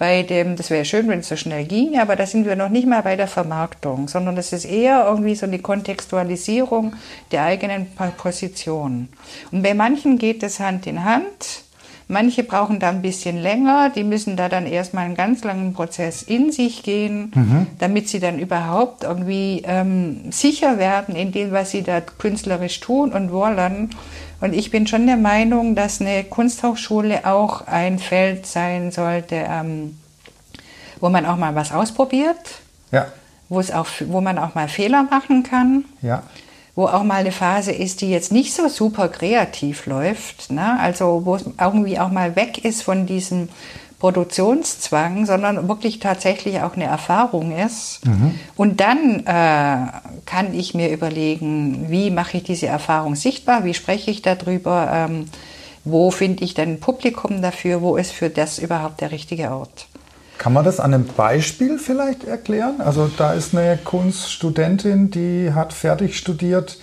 bei 0.00 0.22
dem, 0.22 0.56
das 0.56 0.70
wäre 0.70 0.86
schön, 0.86 1.08
wenn 1.08 1.18
es 1.18 1.28
so 1.28 1.36
schnell 1.36 1.66
ginge, 1.66 2.00
aber 2.00 2.16
da 2.16 2.24
sind 2.24 2.46
wir 2.46 2.56
noch 2.56 2.70
nicht 2.70 2.86
mal 2.86 3.02
bei 3.02 3.16
der 3.16 3.28
Vermarktung, 3.28 4.08
sondern 4.08 4.38
es 4.38 4.50
ist 4.54 4.64
eher 4.64 5.04
irgendwie 5.06 5.34
so 5.34 5.44
eine 5.44 5.58
Kontextualisierung 5.58 6.94
der 7.32 7.42
eigenen 7.42 7.86
Position. 8.16 9.08
Und 9.52 9.62
bei 9.62 9.74
manchen 9.74 10.16
geht 10.16 10.42
es 10.42 10.58
Hand 10.58 10.86
in 10.86 11.04
Hand. 11.04 11.64
Manche 12.10 12.42
brauchen 12.42 12.80
da 12.80 12.88
ein 12.88 13.02
bisschen 13.02 13.40
länger, 13.40 13.88
die 13.90 14.02
müssen 14.02 14.36
da 14.36 14.48
dann 14.48 14.66
erstmal 14.66 15.04
einen 15.04 15.14
ganz 15.14 15.44
langen 15.44 15.74
Prozess 15.74 16.22
in 16.22 16.50
sich 16.50 16.82
gehen, 16.82 17.30
mhm. 17.32 17.66
damit 17.78 18.08
sie 18.08 18.18
dann 18.18 18.40
überhaupt 18.40 19.04
irgendwie 19.04 19.62
ähm, 19.64 20.32
sicher 20.32 20.78
werden 20.78 21.14
in 21.14 21.30
dem, 21.30 21.52
was 21.52 21.70
sie 21.70 21.84
da 21.84 22.00
künstlerisch 22.00 22.80
tun 22.80 23.12
und 23.12 23.30
wollen. 23.30 23.90
Und 24.40 24.54
ich 24.54 24.72
bin 24.72 24.88
schon 24.88 25.06
der 25.06 25.18
Meinung, 25.18 25.76
dass 25.76 26.00
eine 26.00 26.24
Kunsthochschule 26.24 27.26
auch 27.26 27.68
ein 27.68 28.00
Feld 28.00 28.44
sein 28.44 28.90
sollte, 28.90 29.36
ähm, 29.48 29.96
wo 30.98 31.10
man 31.10 31.24
auch 31.24 31.36
mal 31.36 31.54
was 31.54 31.70
ausprobiert, 31.70 32.58
ja. 32.90 33.06
wo, 33.48 33.60
es 33.60 33.70
auch, 33.70 33.86
wo 34.06 34.20
man 34.20 34.36
auch 34.36 34.56
mal 34.56 34.66
Fehler 34.66 35.04
machen 35.04 35.44
kann. 35.44 35.84
Ja. 36.02 36.24
Wo 36.80 36.86
auch 36.86 37.02
mal 37.02 37.16
eine 37.16 37.30
Phase 37.30 37.72
ist, 37.72 38.00
die 38.00 38.08
jetzt 38.08 38.32
nicht 38.32 38.54
so 38.54 38.66
super 38.68 39.08
kreativ 39.08 39.84
läuft, 39.84 40.50
ne? 40.50 40.80
also 40.80 41.26
wo 41.26 41.34
es 41.34 41.44
irgendwie 41.60 41.98
auch 41.98 42.10
mal 42.10 42.36
weg 42.36 42.64
ist 42.64 42.82
von 42.82 43.04
diesem 43.04 43.50
Produktionszwang, 43.98 45.26
sondern 45.26 45.68
wirklich 45.68 45.98
tatsächlich 45.98 46.62
auch 46.62 46.76
eine 46.76 46.86
Erfahrung 46.86 47.54
ist. 47.54 48.00
Mhm. 48.06 48.34
Und 48.56 48.80
dann 48.80 49.26
äh, 49.26 49.92
kann 50.24 50.54
ich 50.54 50.72
mir 50.72 50.90
überlegen, 50.90 51.90
wie 51.90 52.10
mache 52.10 52.38
ich 52.38 52.44
diese 52.44 52.68
Erfahrung 52.68 53.14
sichtbar, 53.14 53.64
wie 53.64 53.74
spreche 53.74 54.10
ich 54.10 54.22
darüber, 54.22 54.90
ähm, 54.90 55.26
wo 55.84 56.10
finde 56.10 56.44
ich 56.44 56.54
dann 56.54 56.70
ein 56.70 56.80
Publikum 56.80 57.42
dafür, 57.42 57.82
wo 57.82 57.96
ist 57.96 58.12
für 58.12 58.30
das 58.30 58.58
überhaupt 58.58 59.02
der 59.02 59.12
richtige 59.12 59.50
Ort. 59.50 59.86
Kann 60.40 60.54
man 60.54 60.64
das 60.64 60.80
an 60.80 60.94
einem 60.94 61.04
Beispiel 61.04 61.78
vielleicht 61.78 62.24
erklären? 62.24 62.80
Also 62.80 63.10
da 63.14 63.34
ist 63.34 63.54
eine 63.54 63.76
Kunststudentin, 63.76 65.10
die 65.10 65.52
hat 65.52 65.74
fertig 65.74 66.16
studiert, 66.16 66.78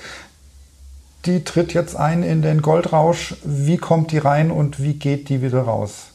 die 1.25 1.43
tritt 1.43 1.73
jetzt 1.73 1.95
ein 1.95 2.21
in 2.21 2.43
den 2.43 2.61
Goldrausch. 2.61 3.33
Wie 3.43 3.77
kommt 3.77 4.11
die 4.11 4.19
rein 4.19 4.51
und 4.51 4.83
wie 4.83 4.93
geht 4.93 5.29
die 5.29 5.41
wieder 5.41 5.61
raus? 5.61 6.09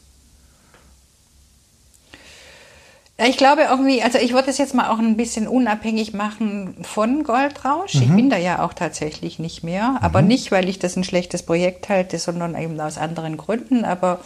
Ich 3.16 3.38
glaube 3.38 3.62
irgendwie, 3.68 4.04
also 4.04 4.18
ich 4.18 4.34
würde 4.34 4.48
es 4.48 4.58
jetzt 4.58 4.76
mal 4.76 4.90
auch 4.90 5.00
ein 5.00 5.16
bisschen 5.16 5.48
unabhängig 5.48 6.14
machen 6.14 6.76
von 6.82 7.24
Goldrausch. 7.24 7.96
Mhm. 7.96 8.02
Ich 8.02 8.14
bin 8.14 8.30
da 8.30 8.36
ja 8.36 8.64
auch 8.64 8.72
tatsächlich 8.72 9.40
nicht 9.40 9.64
mehr, 9.64 9.98
aber 10.00 10.22
mhm. 10.22 10.28
nicht, 10.28 10.52
weil 10.52 10.68
ich 10.68 10.78
das 10.78 10.94
ein 10.94 11.02
schlechtes 11.02 11.42
Projekt 11.42 11.88
halte, 11.88 12.20
sondern 12.20 12.56
eben 12.56 12.80
aus 12.80 12.98
anderen 12.98 13.36
Gründen. 13.36 13.84
Aber 13.84 14.20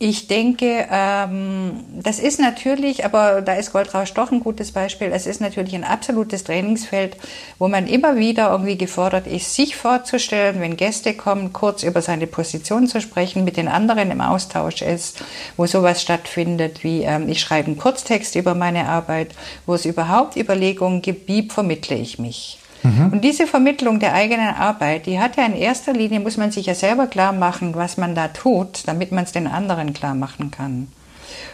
ich 0.00 0.28
denke, 0.28 0.86
ähm, 0.90 1.84
das 1.92 2.20
ist 2.20 2.38
natürlich, 2.38 3.04
aber 3.04 3.42
da 3.42 3.54
ist 3.54 3.72
Goldrausch 3.72 4.14
doch 4.14 4.30
ein 4.30 4.40
gutes 4.40 4.70
Beispiel. 4.70 5.10
Es 5.12 5.26
ist 5.26 5.40
natürlich 5.40 5.74
ein 5.74 5.82
absolutes 5.82 6.44
Trainingsfeld, 6.44 7.16
wo 7.58 7.66
man 7.66 7.88
immer 7.88 8.16
wieder 8.16 8.50
irgendwie 8.52 8.78
gefordert 8.78 9.26
ist, 9.26 9.54
sich 9.54 9.74
vorzustellen, 9.74 10.60
wenn 10.60 10.76
Gäste 10.76 11.14
kommen, 11.14 11.52
kurz 11.52 11.82
über 11.82 12.00
seine 12.00 12.28
Position 12.28 12.86
zu 12.86 13.00
sprechen, 13.00 13.44
mit 13.44 13.56
den 13.56 13.66
anderen 13.66 14.12
im 14.12 14.20
Austausch 14.20 14.82
ist, 14.82 15.22
wo 15.56 15.66
sowas 15.66 16.00
stattfindet 16.00 16.84
wie 16.84 17.02
ähm, 17.02 17.28
ich 17.28 17.40
schreibe 17.40 17.66
einen 17.66 17.78
Kurztext 17.78 18.36
über 18.36 18.54
meine 18.54 18.86
Arbeit, 18.86 19.34
wo 19.66 19.74
es 19.74 19.84
überhaupt 19.84 20.36
Überlegungen 20.36 21.02
gibt, 21.02 21.26
wie 21.26 21.48
vermittle 21.48 21.96
ich 21.96 22.18
mich. 22.18 22.58
Mhm. 22.82 23.12
Und 23.12 23.24
diese 23.24 23.46
Vermittlung 23.46 23.98
der 24.00 24.14
eigenen 24.14 24.54
Arbeit, 24.54 25.06
die 25.06 25.18
hat 25.18 25.36
ja 25.36 25.44
in 25.46 25.54
erster 25.54 25.92
Linie, 25.92 26.20
muss 26.20 26.36
man 26.36 26.50
sich 26.50 26.66
ja 26.66 26.74
selber 26.74 27.06
klar 27.06 27.32
machen, 27.32 27.74
was 27.74 27.96
man 27.96 28.14
da 28.14 28.28
tut, 28.28 28.86
damit 28.86 29.12
man 29.12 29.24
es 29.24 29.32
den 29.32 29.46
anderen 29.46 29.94
klar 29.94 30.14
machen 30.14 30.50
kann. 30.50 30.88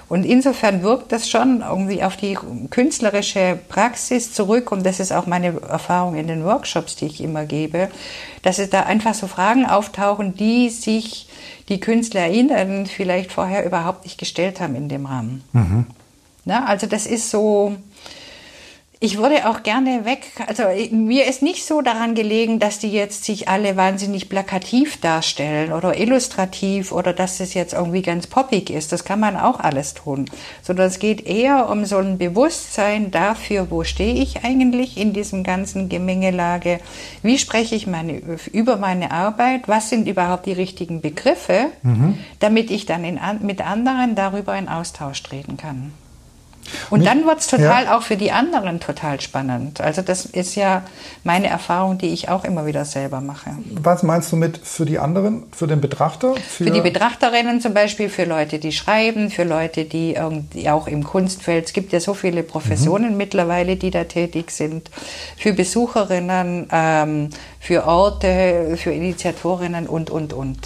Und 0.09 0.25
insofern 0.25 0.83
wirkt 0.83 1.13
das 1.13 1.29
schon 1.29 1.63
irgendwie 1.63 2.03
auf 2.03 2.17
die 2.17 2.37
künstlerische 2.71 3.59
Praxis 3.69 4.33
zurück 4.33 4.71
und 4.71 4.85
das 4.85 5.01
ist 5.01 5.13
auch 5.13 5.27
meine 5.27 5.61
Erfahrung 5.63 6.15
in 6.15 6.27
den 6.27 6.45
Workshops, 6.45 6.97
die 6.97 7.07
ich 7.07 7.23
immer 7.23 7.47
gebe, 7.47 7.89
dass 8.43 8.59
es 8.59 8.71
da 8.71 8.83
einfach 8.83 9.15
so 9.15 9.27
Fragen 9.27 9.65
auftauchen, 9.65 10.37
die 10.37 10.69
sich 10.69 11.29
die 11.69 11.81
Künstler 11.81 12.23
erinnern, 12.23 12.87
vielleicht 12.87 13.33
vorher 13.33 13.65
überhaupt 13.65 14.05
nicht 14.05 14.19
gestellt 14.19 14.61
haben 14.61 14.75
in 14.75 14.89
dem 14.89 15.07
Rahmen. 15.07 15.43
Mhm. 15.53 15.87
Na, 16.45 16.67
also 16.67 16.87
das 16.87 17.07
ist 17.07 17.31
so, 17.31 17.77
ich 19.05 19.19
würde 19.19 19.47
auch 19.51 19.63
gerne 19.63 20.07
weg. 20.07 20.33
Also 20.47 20.63
mir 20.91 21.27
ist 21.27 21.43
nicht 21.43 21.67
so 21.67 21.83
daran 21.83 22.15
gelegen, 22.15 22.59
dass 22.59 22.79
die 22.79 22.91
jetzt 22.91 23.25
sich 23.25 23.49
alle 23.49 23.77
wahnsinnig 23.77 24.31
plakativ 24.31 24.99
darstellen 24.99 25.75
oder 25.75 25.99
illustrativ 25.99 26.91
oder 26.91 27.13
dass 27.13 27.37
das 27.37 27.53
jetzt 27.53 27.75
irgendwie 27.75 28.01
ganz 28.01 28.27
poppig 28.27 28.71
ist. 28.71 28.93
Das 28.93 29.05
kann 29.05 29.21
man 29.21 29.37
auch 29.37 29.61
alles 29.61 29.93
tun. 29.93 30.25
Sondern 30.63 30.87
es 30.87 30.99
geht 30.99 31.27
eher 31.27 31.69
um 31.69 31.85
so 31.85 31.99
ein 31.99 32.17
Bewusstsein 32.17 33.11
dafür, 33.11 33.71
wo 33.71 33.85
stehe 33.85 34.15
ich 34.15 34.43
eigentlich 34.43 34.97
in 34.97 35.13
diesem 35.13 35.45
ganzen 35.45 35.91
Gemengelage? 35.91 36.81
Wie 37.23 37.39
spreche 37.39 37.75
ich 37.75 37.87
meine, 37.87 38.23
über 38.53 38.79
meine 38.79 39.11
Arbeit? 39.11 39.69
Was 39.69 39.91
sind 39.91 40.09
überhaupt 40.09 40.47
die 40.47 40.53
richtigen 40.53 41.03
Begriffe, 41.03 41.67
mhm. 41.83 42.19
damit 42.39 42.71
ich 42.71 42.87
dann 42.87 43.05
in, 43.05 43.21
mit 43.43 43.61
anderen 43.61 44.15
darüber 44.15 44.57
in 44.57 44.69
Austausch 44.69 45.23
treten 45.23 45.59
kann? 45.59 45.93
Und 46.91 47.05
dann 47.05 47.27
wird 47.27 47.41
es 47.41 47.47
total 47.47 47.85
ja. 47.85 47.97
auch 47.97 48.03
für 48.03 48.17
die 48.17 48.33
anderen 48.33 48.81
total 48.81 49.21
spannend. 49.21 49.81
Also 49.81 50.03
das 50.03 50.27
ist 50.27 50.55
ja 50.55 50.83
meine 51.23 51.49
Erfahrung, 51.49 51.99
die 51.99 52.09
ich 52.09 52.29
auch 52.29 52.45
immer 52.45 52.67
wieder 52.67 52.85
selber 52.85 53.21
mache. 53.21 53.51
Was 53.71 54.03
meinst 54.03 54.33
du 54.33 54.37
mit 54.37 54.59
für 54.59 54.85
die 54.85 54.99
anderen, 54.99 55.45
für 55.53 55.67
den 55.67 55.81
Betrachter? 55.81 56.35
Für, 56.35 56.65
für 56.65 56.71
die 56.71 56.81
Betrachterinnen 56.81 57.61
zum 57.61 57.75
Beispiel, 57.75 58.09
für 58.09 58.25
Leute, 58.25 58.59
die 58.59 58.73
schreiben, 58.73 59.31
für 59.31 59.45
Leute, 59.45 59.85
die 59.85 60.15
irgendwie 60.15 60.69
auch 60.69 60.87
im 60.87 61.05
Kunstfeld. 61.05 61.67
Es 61.67 61.73
gibt 61.73 61.93
ja 61.93 62.01
so 62.01 62.15
viele 62.15 62.43
Professionen 62.43 63.13
mhm. 63.13 63.17
mittlerweile, 63.19 63.77
die 63.77 63.91
da 63.91 64.05
tätig 64.05 64.51
sind. 64.51 64.91
Für 65.37 65.53
Besucherinnen, 65.53 66.69
ähm, 66.71 67.31
für 67.61 67.87
Orte, 67.87 68.77
für 68.77 68.91
Initiatorinnen 68.91 69.87
und, 69.87 70.11
und, 70.11 70.33
und. 70.33 70.59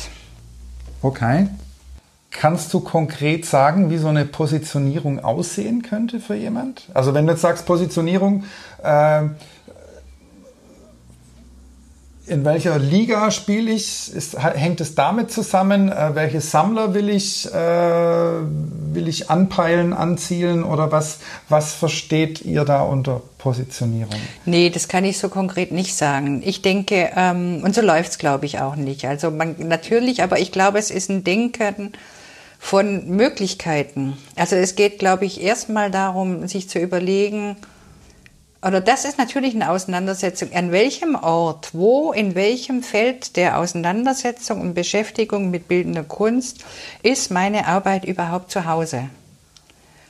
Okay. 1.02 1.48
Kannst 2.30 2.74
du 2.74 2.80
konkret 2.80 3.46
sagen, 3.46 3.90
wie 3.90 3.96
so 3.96 4.08
eine 4.08 4.26
Positionierung 4.26 5.24
aussehen 5.24 5.82
könnte 5.82 6.20
für 6.20 6.34
jemand? 6.34 6.82
Also 6.92 7.14
wenn 7.14 7.26
du 7.26 7.32
jetzt 7.32 7.42
sagst 7.42 7.64
Positionierung, 7.64 8.44
äh, 8.82 9.28
in 12.28 12.44
welcher 12.44 12.78
Liga 12.78 13.30
spiele 13.30 13.70
ich? 13.70 14.12
Ist, 14.12 14.38
hängt 14.38 14.80
es 14.80 14.94
damit 14.94 15.30
zusammen? 15.32 15.90
Äh, 15.90 16.14
welche 16.14 16.40
Sammler 16.40 16.94
will 16.94 17.08
ich, 17.08 17.46
äh, 17.46 17.50
will 17.54 19.08
ich 19.08 19.30
anpeilen, 19.30 19.92
anzielen 19.92 20.64
oder 20.64 20.92
was, 20.92 21.18
was 21.48 21.72
versteht 21.72 22.42
ihr 22.42 22.64
da 22.64 22.82
unter 22.82 23.22
Positionierung? 23.38 24.20
Nee, 24.44 24.70
das 24.70 24.88
kann 24.88 25.04
ich 25.04 25.18
so 25.18 25.28
konkret 25.28 25.72
nicht 25.72 25.96
sagen. 25.96 26.42
Ich 26.44 26.62
denke, 26.62 27.10
ähm, 27.16 27.62
und 27.64 27.74
so 27.74 27.80
läuft 27.80 28.10
es, 28.10 28.18
glaube 28.18 28.46
ich, 28.46 28.60
auch 28.60 28.76
nicht. 28.76 29.06
Also 29.06 29.30
man, 29.30 29.56
natürlich, 29.58 30.22
aber 30.22 30.38
ich 30.38 30.52
glaube, 30.52 30.78
es 30.78 30.90
ist 30.90 31.10
ein 31.10 31.24
Denken, 31.24 31.92
von 32.58 33.08
Möglichkeiten. 33.08 34.18
Also 34.36 34.56
es 34.56 34.74
geht, 34.74 34.98
glaube 34.98 35.24
ich, 35.24 35.40
erstmal 35.40 35.90
darum, 35.90 36.48
sich 36.48 36.68
zu 36.68 36.78
überlegen, 36.78 37.56
oder 38.60 38.80
das 38.80 39.04
ist 39.04 39.18
natürlich 39.18 39.54
eine 39.54 39.70
Auseinandersetzung, 39.70 40.52
an 40.52 40.72
welchem 40.72 41.14
Ort, 41.14 41.74
wo, 41.74 42.12
in 42.12 42.34
welchem 42.34 42.82
Feld 42.82 43.36
der 43.36 43.58
Auseinandersetzung 43.58 44.60
und 44.60 44.74
Beschäftigung 44.74 45.50
mit 45.50 45.68
bildender 45.68 46.02
Kunst 46.02 46.64
ist 47.04 47.30
meine 47.30 47.68
Arbeit 47.68 48.04
überhaupt 48.04 48.50
zu 48.50 48.64
Hause. 48.64 49.10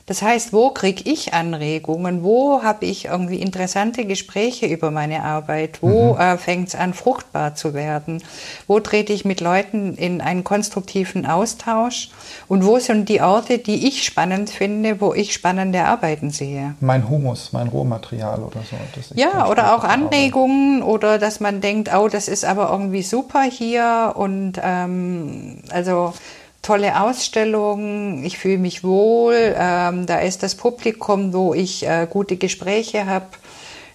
Das 0.09 0.23
heißt, 0.23 0.53
wo 0.53 0.71
kriege 0.71 1.07
ich 1.07 1.35
Anregungen? 1.35 2.23
Wo 2.23 2.63
habe 2.63 2.87
ich 2.87 3.05
irgendwie 3.05 3.35
interessante 3.35 4.05
Gespräche 4.05 4.65
über 4.65 4.89
meine 4.89 5.23
Arbeit? 5.23 5.83
Wo 5.83 6.15
mhm. 6.15 6.19
äh, 6.19 6.37
fängt 6.39 6.69
es 6.69 6.75
an, 6.75 6.95
fruchtbar 6.95 7.53
zu 7.53 7.75
werden? 7.75 8.23
Wo 8.65 8.79
trete 8.79 9.13
ich 9.13 9.23
mit 9.23 9.39
Leuten 9.39 9.93
in 9.93 10.19
einen 10.19 10.43
konstruktiven 10.43 11.27
Austausch? 11.27 12.09
Und 12.47 12.65
wo 12.65 12.79
sind 12.79 13.07
die 13.07 13.21
Orte, 13.21 13.59
die 13.59 13.87
ich 13.87 14.03
spannend 14.03 14.49
finde, 14.49 14.99
wo 14.99 15.13
ich 15.13 15.31
spannende 15.31 15.83
Arbeiten 15.83 16.31
sehe? 16.31 16.73
Mein 16.79 17.07
Humus, 17.07 17.53
mein 17.53 17.67
Rohmaterial 17.67 18.39
oder 18.39 18.61
so. 18.61 19.13
ja, 19.13 19.47
oder 19.47 19.75
auch 19.75 19.83
Anregungen 19.83 20.81
oder 20.81 21.19
dass 21.19 21.39
man 21.39 21.61
denkt, 21.61 21.91
oh, 21.95 22.07
das 22.07 22.27
ist 22.27 22.45
aber 22.45 22.71
irgendwie 22.71 23.03
super 23.03 23.43
hier 23.43 24.13
und 24.15 24.53
ähm, 24.63 25.59
also 25.69 26.13
tolle 26.61 27.01
Ausstellung, 27.01 28.23
ich 28.23 28.37
fühle 28.37 28.57
mich 28.57 28.83
wohl, 28.83 29.55
ähm, 29.57 30.05
da 30.05 30.19
ist 30.19 30.43
das 30.43 30.55
Publikum, 30.55 31.33
wo 31.33 31.53
ich 31.53 31.87
äh, 31.87 32.07
gute 32.09 32.37
Gespräche 32.37 33.05
habe. 33.05 33.27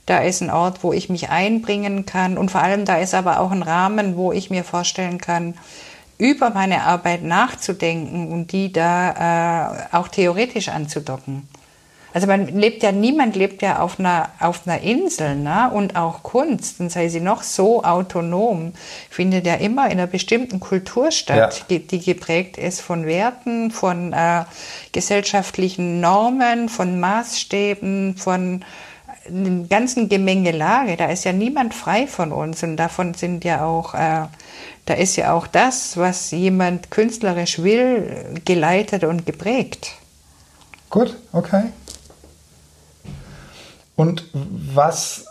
da 0.06 0.18
ist 0.18 0.42
ein 0.42 0.50
Ort, 0.50 0.82
wo 0.82 0.92
ich 0.92 1.08
mich 1.08 1.30
einbringen 1.30 2.04
kann 2.04 2.36
und 2.36 2.50
vor 2.50 2.60
allem 2.62 2.84
da 2.84 2.98
ist 2.98 3.14
aber 3.14 3.40
auch 3.40 3.50
ein 3.50 3.62
Rahmen, 3.62 4.16
wo 4.16 4.32
ich 4.32 4.50
mir 4.50 4.64
vorstellen 4.64 5.18
kann, 5.18 5.54
über 6.18 6.50
meine 6.50 6.82
Arbeit 6.82 7.22
nachzudenken 7.22 8.30
und 8.30 8.52
die 8.52 8.72
da 8.72 9.88
äh, 9.92 9.96
auch 9.96 10.08
theoretisch 10.08 10.68
anzudocken. 10.68 11.48
Also 12.14 12.28
man 12.28 12.46
lebt 12.46 12.84
ja, 12.84 12.92
niemand 12.92 13.34
lebt 13.34 13.60
ja 13.60 13.80
auf 13.80 13.98
einer, 13.98 14.30
auf 14.38 14.66
einer 14.66 14.80
Insel, 14.80 15.34
ne? 15.34 15.70
Und 15.74 15.96
auch 15.96 16.22
Kunst, 16.22 16.80
und 16.80 16.90
sei 16.90 17.08
sie 17.08 17.20
noch 17.20 17.42
so 17.42 17.82
autonom, 17.82 18.72
findet 19.10 19.46
ja 19.46 19.54
immer 19.54 19.86
in 19.86 19.98
einer 19.98 20.06
bestimmten 20.06 20.60
Kultur 20.60 21.10
statt, 21.10 21.64
ja. 21.68 21.78
die, 21.78 21.98
geprägt 21.98 22.56
ist 22.56 22.80
von 22.80 23.04
Werten, 23.04 23.72
von 23.72 24.12
äh, 24.12 24.44
gesellschaftlichen 24.92 26.00
Normen, 26.00 26.68
von 26.68 27.00
Maßstäben, 27.00 28.16
von 28.16 28.64
den 29.28 29.68
ganzen 29.68 30.08
Gemengelage. 30.08 30.96
Da 30.96 31.06
ist 31.06 31.24
ja 31.24 31.32
niemand 31.32 31.74
frei 31.74 32.06
von 32.06 32.30
uns 32.30 32.62
und 32.62 32.76
davon 32.76 33.14
sind 33.14 33.44
ja 33.44 33.64
auch 33.64 33.94
äh, 33.94 34.26
da 34.86 34.94
ist 34.94 35.16
ja 35.16 35.32
auch 35.32 35.46
das, 35.46 35.96
was 35.96 36.30
jemand 36.30 36.90
künstlerisch 36.90 37.62
will, 37.62 38.40
geleitet 38.44 39.04
und 39.04 39.24
geprägt. 39.24 39.92
Gut, 40.90 41.16
okay. 41.32 41.64
Und 43.96 44.24
was, 44.32 45.26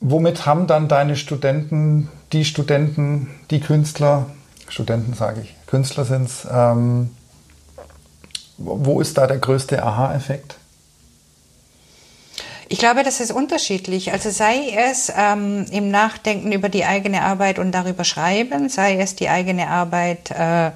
womit 0.00 0.46
haben 0.46 0.66
dann 0.66 0.88
deine 0.88 1.16
Studenten, 1.16 2.08
die 2.32 2.44
Studenten, 2.44 3.30
die 3.50 3.60
Künstler, 3.60 4.26
Studenten 4.68 5.14
sage 5.14 5.42
ich, 5.42 5.54
Künstler 5.66 6.04
sind 6.04 6.24
es, 6.24 6.46
ähm, 6.50 7.10
wo 8.58 9.00
ist 9.00 9.18
da 9.18 9.26
der 9.26 9.38
größte 9.38 9.82
Aha-Effekt? 9.82 10.56
Ich 12.68 12.78
glaube, 12.78 13.04
das 13.04 13.20
ist 13.20 13.30
unterschiedlich. 13.30 14.12
Also 14.12 14.30
sei 14.30 14.70
es 14.90 15.12
ähm, 15.16 15.66
im 15.70 15.90
Nachdenken 15.90 16.50
über 16.50 16.68
die 16.68 16.84
eigene 16.84 17.22
Arbeit 17.22 17.60
und 17.60 17.70
darüber 17.70 18.02
schreiben, 18.02 18.68
sei 18.68 18.98
es 19.00 19.14
die 19.14 19.28
eigene 19.28 19.68
Arbeit 19.68 20.32
äh, 20.32 20.72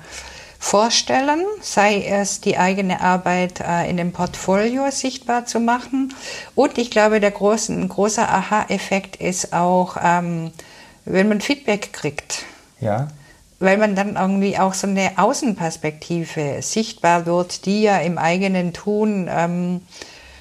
vorstellen, 0.61 1.41
sei 1.63 2.05
es 2.05 2.43
die 2.43 2.59
eigene 2.59 3.01
Arbeit 3.01 3.61
äh, 3.61 3.89
in 3.89 3.97
dem 3.97 4.13
Portfolio 4.13 4.91
sichtbar 4.91 5.47
zu 5.47 5.59
machen. 5.59 6.15
Und 6.55 6.77
ich 6.77 6.91
glaube, 6.91 7.19
der 7.19 7.31
große, 7.31 7.73
ein 7.73 7.89
großer 7.89 8.29
Aha-Effekt 8.29 9.17
ist 9.17 9.55
auch, 9.55 9.97
ähm, 10.01 10.53
wenn 11.07 11.29
man 11.29 11.41
Feedback 11.41 11.95
kriegt. 11.95 12.45
Ja. 12.79 13.09
Weil 13.59 13.79
man 13.79 13.97
dann 13.97 14.17
irgendwie 14.17 14.59
auch 14.59 14.75
so 14.75 14.87
eine 14.87 15.13
Außenperspektive 15.17 16.59
sichtbar 16.61 17.25
wird, 17.25 17.65
die 17.65 17.83
ja 17.83 17.99
im 17.99 18.19
eigenen 18.19 18.75
Tun 18.75 19.29
ähm, 19.31 19.81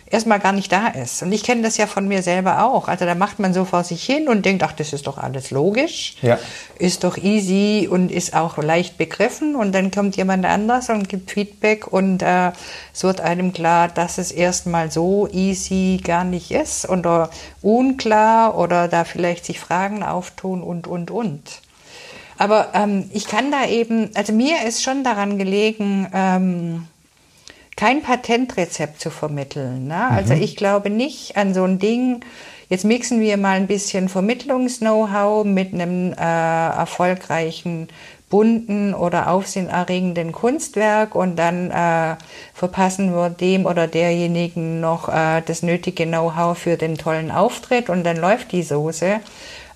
erstmal 0.09 0.39
gar 0.39 0.51
nicht 0.51 0.71
da 0.71 0.87
ist. 0.87 1.21
Und 1.21 1.31
ich 1.31 1.43
kenne 1.43 1.61
das 1.61 1.77
ja 1.77 1.87
von 1.87 2.07
mir 2.07 2.23
selber 2.23 2.63
auch. 2.63 2.87
Also 2.87 3.05
da 3.05 3.15
macht 3.15 3.39
man 3.39 3.53
so 3.53 3.65
vor 3.65 3.83
sich 3.83 4.03
hin 4.03 4.27
und 4.27 4.45
denkt, 4.45 4.63
ach, 4.63 4.71
das 4.71 4.93
ist 4.93 5.07
doch 5.07 5.17
alles 5.17 5.51
logisch, 5.51 6.15
ja. 6.21 6.39
ist 6.77 7.03
doch 7.03 7.17
easy 7.17 7.87
und 7.89 8.11
ist 8.11 8.35
auch 8.35 8.57
leicht 8.57 8.97
begriffen. 8.97 9.55
Und 9.55 9.73
dann 9.73 9.91
kommt 9.91 10.17
jemand 10.17 10.45
anders 10.45 10.89
und 10.89 11.09
gibt 11.09 11.31
Feedback 11.31 11.87
und 11.87 12.21
äh, 12.21 12.51
es 12.93 13.03
wird 13.03 13.21
einem 13.21 13.53
klar, 13.53 13.87
dass 13.87 14.17
es 14.17 14.31
erstmal 14.31 14.91
so 14.91 15.27
easy 15.31 16.01
gar 16.03 16.23
nicht 16.23 16.51
ist 16.51 16.89
oder 16.89 17.29
unklar 17.61 18.57
oder 18.57 18.87
da 18.87 19.03
vielleicht 19.03 19.45
sich 19.45 19.59
Fragen 19.59 20.03
auftun 20.03 20.63
und, 20.63 20.87
und, 20.87 21.11
und. 21.11 21.61
Aber 22.39 22.69
ähm, 22.73 23.09
ich 23.13 23.27
kann 23.27 23.51
da 23.51 23.67
eben, 23.67 24.11
also 24.15 24.31
mir 24.31 24.63
ist 24.65 24.81
schon 24.81 25.03
daran 25.03 25.37
gelegen, 25.37 26.07
ähm, 26.13 26.87
kein 27.79 28.01
Patentrezept 28.01 28.99
zu 28.99 29.09
vermitteln. 29.09 29.87
Ne? 29.87 30.09
Also 30.09 30.33
mhm. 30.33 30.41
ich 30.41 30.57
glaube 30.57 30.89
nicht 30.89 31.37
an 31.37 31.53
so 31.53 31.63
ein 31.63 31.79
Ding, 31.79 32.19
jetzt 32.67 32.83
mixen 32.83 33.21
wir 33.21 33.37
mal 33.37 33.55
ein 33.55 33.67
bisschen 33.67 34.09
Vermittlungs-Know-how 34.09 35.45
mit 35.45 35.73
einem 35.73 36.11
äh, 36.11 36.15
erfolgreichen 36.17 37.87
bunten 38.29 38.93
oder 38.93 39.29
aufsehenerregenden 39.29 40.33
Kunstwerk 40.33 41.15
und 41.15 41.37
dann 41.37 41.71
äh, 41.71 42.17
verpassen 42.53 43.15
wir 43.15 43.29
dem 43.29 43.65
oder 43.65 43.87
derjenigen 43.87 44.81
noch 44.81 45.07
äh, 45.07 45.41
das 45.45 45.63
nötige 45.63 46.05
Know-how 46.05 46.57
für 46.57 46.75
den 46.75 46.97
tollen 46.97 47.31
Auftritt 47.31 47.89
und 47.89 48.03
dann 48.03 48.17
läuft 48.17 48.51
die 48.51 48.63
Soße. 48.63 49.21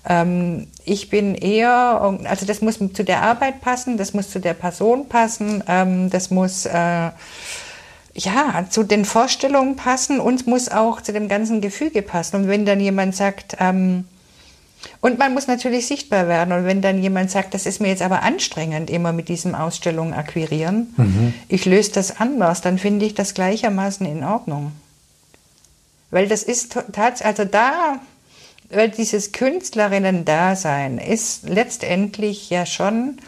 Ähm, 0.06 0.66
ich 0.84 1.08
bin 1.08 1.34
eher, 1.34 2.18
also 2.24 2.44
das 2.44 2.60
muss 2.60 2.78
zu 2.78 3.02
der 3.02 3.22
Arbeit 3.22 3.62
passen, 3.62 3.96
das 3.96 4.12
muss 4.12 4.28
zu 4.28 4.40
der 4.40 4.54
Person 4.54 5.08
passen, 5.08 5.64
ähm, 5.66 6.10
das 6.10 6.30
muss 6.30 6.66
äh, 6.66 7.08
ja, 8.14 8.66
zu 8.70 8.84
den 8.84 9.04
Vorstellungen 9.04 9.76
passen 9.76 10.20
und 10.20 10.46
muss 10.46 10.68
auch 10.68 11.00
zu 11.00 11.12
dem 11.12 11.28
ganzen 11.28 11.60
Gefüge 11.60 12.02
passen. 12.02 12.36
Und 12.36 12.48
wenn 12.48 12.64
dann 12.64 12.80
jemand 12.80 13.16
sagt, 13.16 13.56
ähm, 13.58 14.04
und 15.00 15.18
man 15.18 15.34
muss 15.34 15.46
natürlich 15.46 15.86
sichtbar 15.86 16.28
werden. 16.28 16.52
Und 16.52 16.66
wenn 16.66 16.80
dann 16.80 17.02
jemand 17.02 17.30
sagt, 17.30 17.54
das 17.54 17.66
ist 17.66 17.80
mir 17.80 17.88
jetzt 17.88 18.02
aber 18.02 18.22
anstrengend, 18.22 18.90
immer 18.90 19.12
mit 19.12 19.28
diesen 19.28 19.54
Ausstellungen 19.54 20.14
akquirieren, 20.14 20.92
mhm. 20.96 21.34
ich 21.48 21.64
löse 21.64 21.92
das 21.92 22.20
anders, 22.20 22.60
dann 22.60 22.78
finde 22.78 23.06
ich 23.06 23.14
das 23.14 23.34
gleichermaßen 23.34 24.06
in 24.06 24.24
Ordnung. 24.24 24.72
Weil 26.10 26.28
das 26.28 26.42
ist 26.42 26.76
tatsächlich, 26.92 27.26
also 27.26 27.44
da, 27.44 28.00
weil 28.70 28.90
dieses 28.90 29.32
Künstlerinnen-Dasein 29.32 30.98
ist 30.98 31.48
letztendlich 31.48 32.50
ja 32.50 32.66
schon 32.66 33.18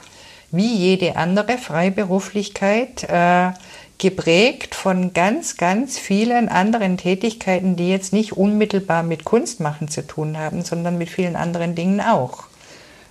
wie 0.52 0.74
jede 0.74 1.16
andere 1.16 1.58
Freiberuflichkeit 1.58 3.04
äh, 3.04 3.50
geprägt 3.98 4.74
von 4.74 5.12
ganz, 5.12 5.56
ganz 5.56 5.98
vielen 5.98 6.48
anderen 6.48 6.98
Tätigkeiten, 6.98 7.76
die 7.76 7.88
jetzt 7.88 8.12
nicht 8.12 8.32
unmittelbar 8.32 9.02
mit 9.02 9.24
Kunstmachen 9.24 9.88
zu 9.88 10.06
tun 10.06 10.36
haben, 10.36 10.62
sondern 10.62 10.98
mit 10.98 11.08
vielen 11.08 11.36
anderen 11.36 11.74
Dingen 11.74 12.00
auch. 12.00 12.44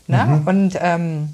Mhm. 0.07 0.43
Und 0.45 0.79
ähm, 0.79 1.29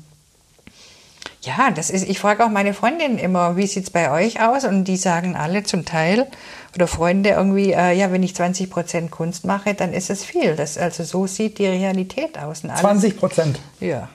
ja, 1.42 1.72
das 1.72 1.90
ist, 1.90 2.08
ich 2.08 2.20
frage 2.20 2.46
auch 2.46 2.50
meine 2.50 2.74
Freundinnen 2.74 3.18
immer, 3.18 3.58
wie 3.58 3.68
sieht 3.68 3.86
es 3.86 3.90
bei 3.90 4.12
euch 4.12 4.42
aus? 4.42 4.64
Und 4.64 4.86
die 4.86 4.98
sagen 4.98 5.36
alle 5.36 5.64
zum 5.64 5.86
Teil, 5.86 6.28
oder 6.76 6.88
Freunde 6.88 7.32
irgendwie, 7.32 7.74
äh, 7.74 7.94
ja, 7.94 8.12
wenn 8.12 8.24
ich 8.24 8.36
20 8.36 8.70
Prozent 8.70 9.12
Kunst 9.12 9.46
mache, 9.46 9.74
dann 9.74 9.92
ist 9.92 10.10
es 10.10 10.24
viel. 10.24 10.56
Das, 10.56 10.78
also 10.78 11.04
so 11.04 11.28
sieht 11.28 11.58
die 11.58 11.68
Realität 11.68 12.38
aus. 12.38 12.62
20 12.62 13.18
Prozent? 13.18 13.60
Ja. 13.80 14.10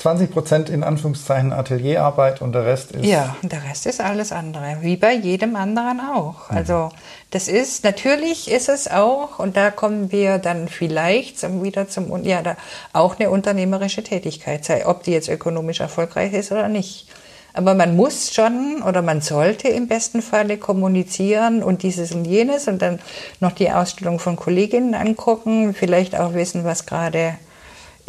20 0.00 0.30
Prozent 0.30 0.70
in 0.70 0.82
Anführungszeichen 0.82 1.52
Atelierarbeit 1.52 2.40
und 2.40 2.52
der 2.52 2.64
Rest 2.64 2.92
ist. 2.92 3.04
Ja, 3.04 3.36
der 3.42 3.62
Rest 3.68 3.84
ist 3.84 4.00
alles 4.00 4.32
andere, 4.32 4.78
wie 4.80 4.96
bei 4.96 5.12
jedem 5.12 5.56
anderen 5.56 6.00
auch. 6.00 6.50
Mhm. 6.50 6.56
Also 6.56 6.88
das 7.30 7.48
ist, 7.48 7.84
natürlich 7.84 8.50
ist 8.50 8.70
es 8.70 8.90
auch, 8.90 9.38
und 9.38 9.58
da 9.58 9.70
kommen 9.70 10.10
wir 10.10 10.38
dann 10.38 10.68
vielleicht 10.68 11.38
zum, 11.38 11.62
wieder 11.62 11.86
zum, 11.88 12.24
ja, 12.24 12.40
da 12.42 12.56
auch 12.94 13.18
eine 13.18 13.30
unternehmerische 13.30 14.02
Tätigkeit, 14.02 14.64
sei, 14.64 14.86
ob 14.86 15.02
die 15.02 15.12
jetzt 15.12 15.28
ökonomisch 15.28 15.80
erfolgreich 15.80 16.32
ist 16.32 16.50
oder 16.50 16.68
nicht. 16.68 17.06
Aber 17.52 17.74
man 17.74 17.94
muss 17.94 18.32
schon 18.32 18.82
oder 18.82 19.02
man 19.02 19.20
sollte 19.20 19.68
im 19.68 19.86
besten 19.86 20.22
Falle 20.22 20.56
kommunizieren 20.56 21.62
und 21.62 21.82
dieses 21.82 22.12
und 22.12 22.24
jenes 22.24 22.68
und 22.68 22.80
dann 22.80 23.00
noch 23.40 23.52
die 23.52 23.70
Ausstellung 23.70 24.18
von 24.18 24.36
Kolleginnen 24.36 24.94
angucken, 24.94 25.74
vielleicht 25.74 26.18
auch 26.18 26.32
wissen, 26.32 26.64
was 26.64 26.86
gerade 26.86 27.34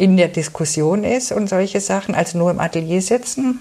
in 0.02 0.16
der 0.16 0.26
Diskussion 0.26 1.04
ist 1.04 1.30
und 1.30 1.48
solche 1.48 1.80
Sachen, 1.80 2.16
also 2.16 2.36
nur 2.36 2.50
im 2.50 2.58
Atelier 2.58 3.00
sitzen, 3.00 3.60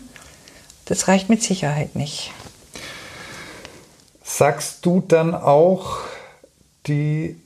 das 0.86 1.08
reicht 1.08 1.30
mit 1.30 1.44
Sicherheit 1.44 1.96
nicht. 1.96 2.32
Sagst 4.24 4.84
du 4.88 5.02
dann 5.08 5.36
auch 5.36 6.00
die 6.88 7.40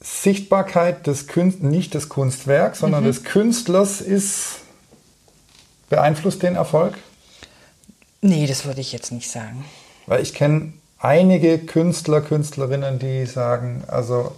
Sichtbarkeit 0.00 1.08
des 1.08 1.26
Künst 1.26 1.64
nicht 1.64 1.94
des 1.94 2.08
Kunstwerks, 2.08 2.78
sondern 2.78 3.02
mhm. 3.02 3.08
des 3.08 3.24
Künstlers 3.24 4.00
ist 4.00 4.60
beeinflusst 5.88 6.44
den 6.44 6.54
Erfolg? 6.54 6.94
Nee, 8.20 8.46
das 8.46 8.64
würde 8.64 8.80
ich 8.80 8.92
jetzt 8.92 9.10
nicht 9.10 9.28
sagen. 9.28 9.64
Weil 10.06 10.22
ich 10.22 10.34
kenne 10.34 10.72
einige 11.00 11.58
Künstler, 11.58 12.20
Künstlerinnen, 12.20 13.00
die 13.00 13.26
sagen, 13.26 13.82
also 13.88 14.30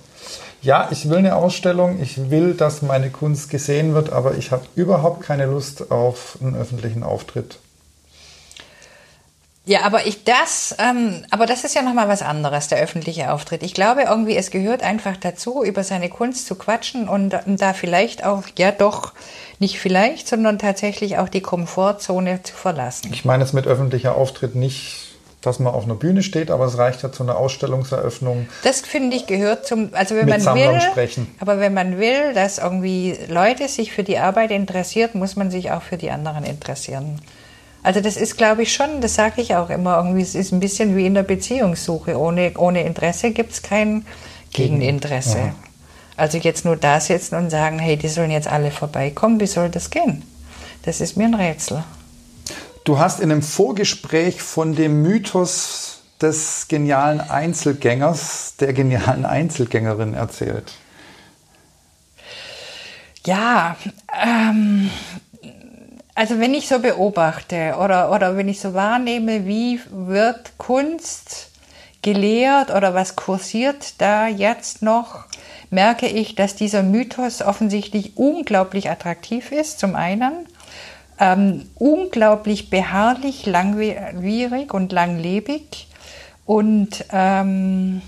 ja, 0.62 0.88
ich 0.90 1.08
will 1.08 1.18
eine 1.18 1.36
Ausstellung, 1.36 2.00
ich 2.00 2.30
will, 2.30 2.54
dass 2.54 2.82
meine 2.82 3.10
Kunst 3.10 3.50
gesehen 3.50 3.94
wird, 3.94 4.12
aber 4.12 4.36
ich 4.36 4.52
habe 4.52 4.64
überhaupt 4.76 5.22
keine 5.22 5.46
Lust 5.46 5.90
auf 5.90 6.38
einen 6.40 6.54
öffentlichen 6.54 7.02
Auftritt. 7.02 7.58
Ja, 9.64 9.82
aber 9.82 10.06
ich 10.06 10.24
das, 10.24 10.74
ähm, 10.78 11.24
aber 11.30 11.46
das 11.46 11.62
ist 11.62 11.76
ja 11.76 11.82
nochmal 11.82 12.08
was 12.08 12.22
anderes, 12.22 12.66
der 12.66 12.78
öffentliche 12.78 13.32
Auftritt. 13.32 13.62
Ich 13.62 13.74
glaube 13.74 14.02
irgendwie, 14.02 14.36
es 14.36 14.50
gehört 14.50 14.82
einfach 14.82 15.16
dazu, 15.16 15.62
über 15.62 15.84
seine 15.84 16.08
Kunst 16.08 16.46
zu 16.46 16.56
quatschen 16.56 17.08
und, 17.08 17.34
und 17.46 17.62
da 17.62 17.72
vielleicht 17.72 18.24
auch, 18.24 18.42
ja 18.58 18.72
doch, 18.72 19.12
nicht 19.60 19.78
vielleicht, 19.78 20.26
sondern 20.26 20.58
tatsächlich 20.58 21.18
auch 21.18 21.28
die 21.28 21.42
Komfortzone 21.42 22.42
zu 22.42 22.54
verlassen. 22.54 23.12
Ich 23.12 23.24
meine 23.24 23.44
es 23.44 23.52
mit 23.52 23.68
öffentlicher 23.68 24.16
Auftritt 24.16 24.56
nicht 24.56 25.11
dass 25.42 25.58
man 25.58 25.74
auf 25.74 25.84
einer 25.84 25.96
Bühne 25.96 26.22
steht, 26.22 26.50
aber 26.50 26.64
es 26.66 26.78
reicht 26.78 27.02
ja 27.02 27.12
zu 27.12 27.24
einer 27.24 27.36
Ausstellungseröffnung. 27.36 28.48
Das 28.62 28.80
finde 28.80 29.16
ich 29.16 29.26
gehört 29.26 29.66
zum, 29.66 29.90
also 29.92 30.14
wenn 30.14 30.28
man 30.28 30.40
Sammlern 30.40 30.74
will, 30.74 30.80
sprechen. 30.80 31.26
aber 31.40 31.58
wenn 31.58 31.74
man 31.74 31.98
will, 31.98 32.32
dass 32.32 32.58
irgendwie 32.58 33.16
Leute 33.28 33.68
sich 33.68 33.92
für 33.92 34.04
die 34.04 34.18
Arbeit 34.18 34.52
interessiert, 34.52 35.14
muss 35.14 35.36
man 35.36 35.50
sich 35.50 35.72
auch 35.72 35.82
für 35.82 35.96
die 35.98 36.10
anderen 36.10 36.44
interessieren. 36.44 37.20
Also 37.82 38.00
das 38.00 38.16
ist, 38.16 38.36
glaube 38.36 38.62
ich, 38.62 38.72
schon, 38.72 39.00
das 39.00 39.16
sage 39.16 39.42
ich 39.42 39.56
auch 39.56 39.68
immer, 39.68 39.96
irgendwie, 39.96 40.22
es 40.22 40.36
ist 40.36 40.52
ein 40.52 40.60
bisschen 40.60 40.96
wie 40.96 41.04
in 41.04 41.14
der 41.14 41.24
Beziehungssuche. 41.24 42.16
Ohne, 42.16 42.52
ohne 42.56 42.84
Interesse 42.84 43.32
gibt 43.32 43.52
es 43.52 43.62
kein 43.62 44.06
Gegeninteresse. 44.52 45.38
Ja. 45.38 45.54
Also 46.16 46.38
jetzt 46.38 46.64
nur 46.64 46.76
da 46.76 47.00
sitzen 47.00 47.34
und 47.34 47.50
sagen, 47.50 47.80
hey, 47.80 47.96
die 47.96 48.08
sollen 48.08 48.30
jetzt 48.30 48.46
alle 48.46 48.70
vorbeikommen, 48.70 49.40
wie 49.40 49.46
soll 49.46 49.70
das 49.70 49.90
gehen? 49.90 50.22
Das 50.84 51.00
ist 51.00 51.16
mir 51.16 51.24
ein 51.24 51.34
Rätsel. 51.34 51.82
Du 52.84 52.98
hast 52.98 53.20
in 53.20 53.30
einem 53.30 53.42
Vorgespräch 53.42 54.42
von 54.42 54.74
dem 54.74 55.02
Mythos 55.02 56.00
des 56.20 56.66
genialen 56.66 57.20
Einzelgängers, 57.20 58.56
der 58.58 58.72
genialen 58.72 59.24
Einzelgängerin 59.24 60.14
erzählt. 60.14 60.72
Ja, 63.24 63.76
ähm, 64.20 64.90
also 66.16 66.40
wenn 66.40 66.54
ich 66.54 66.66
so 66.66 66.80
beobachte 66.80 67.76
oder, 67.78 68.10
oder 68.10 68.36
wenn 68.36 68.48
ich 68.48 68.60
so 68.60 68.74
wahrnehme, 68.74 69.46
wie 69.46 69.80
wird 69.90 70.58
Kunst 70.58 71.50
gelehrt 72.02 72.70
oder 72.70 72.94
was 72.94 73.14
kursiert 73.14 74.00
da 74.00 74.26
jetzt 74.26 74.82
noch, 74.82 75.26
merke 75.70 76.08
ich, 76.08 76.34
dass 76.34 76.56
dieser 76.56 76.82
Mythos 76.82 77.42
offensichtlich 77.42 78.16
unglaublich 78.16 78.90
attraktiv 78.90 79.52
ist, 79.52 79.78
zum 79.78 79.94
einen, 79.94 80.46
ähm, 81.22 81.66
unglaublich 81.76 82.68
beharrlich, 82.68 83.46
langwierig 83.46 84.74
und 84.74 84.90
langlebig 84.90 85.86
und 86.44 87.04
ähm, 87.12 88.02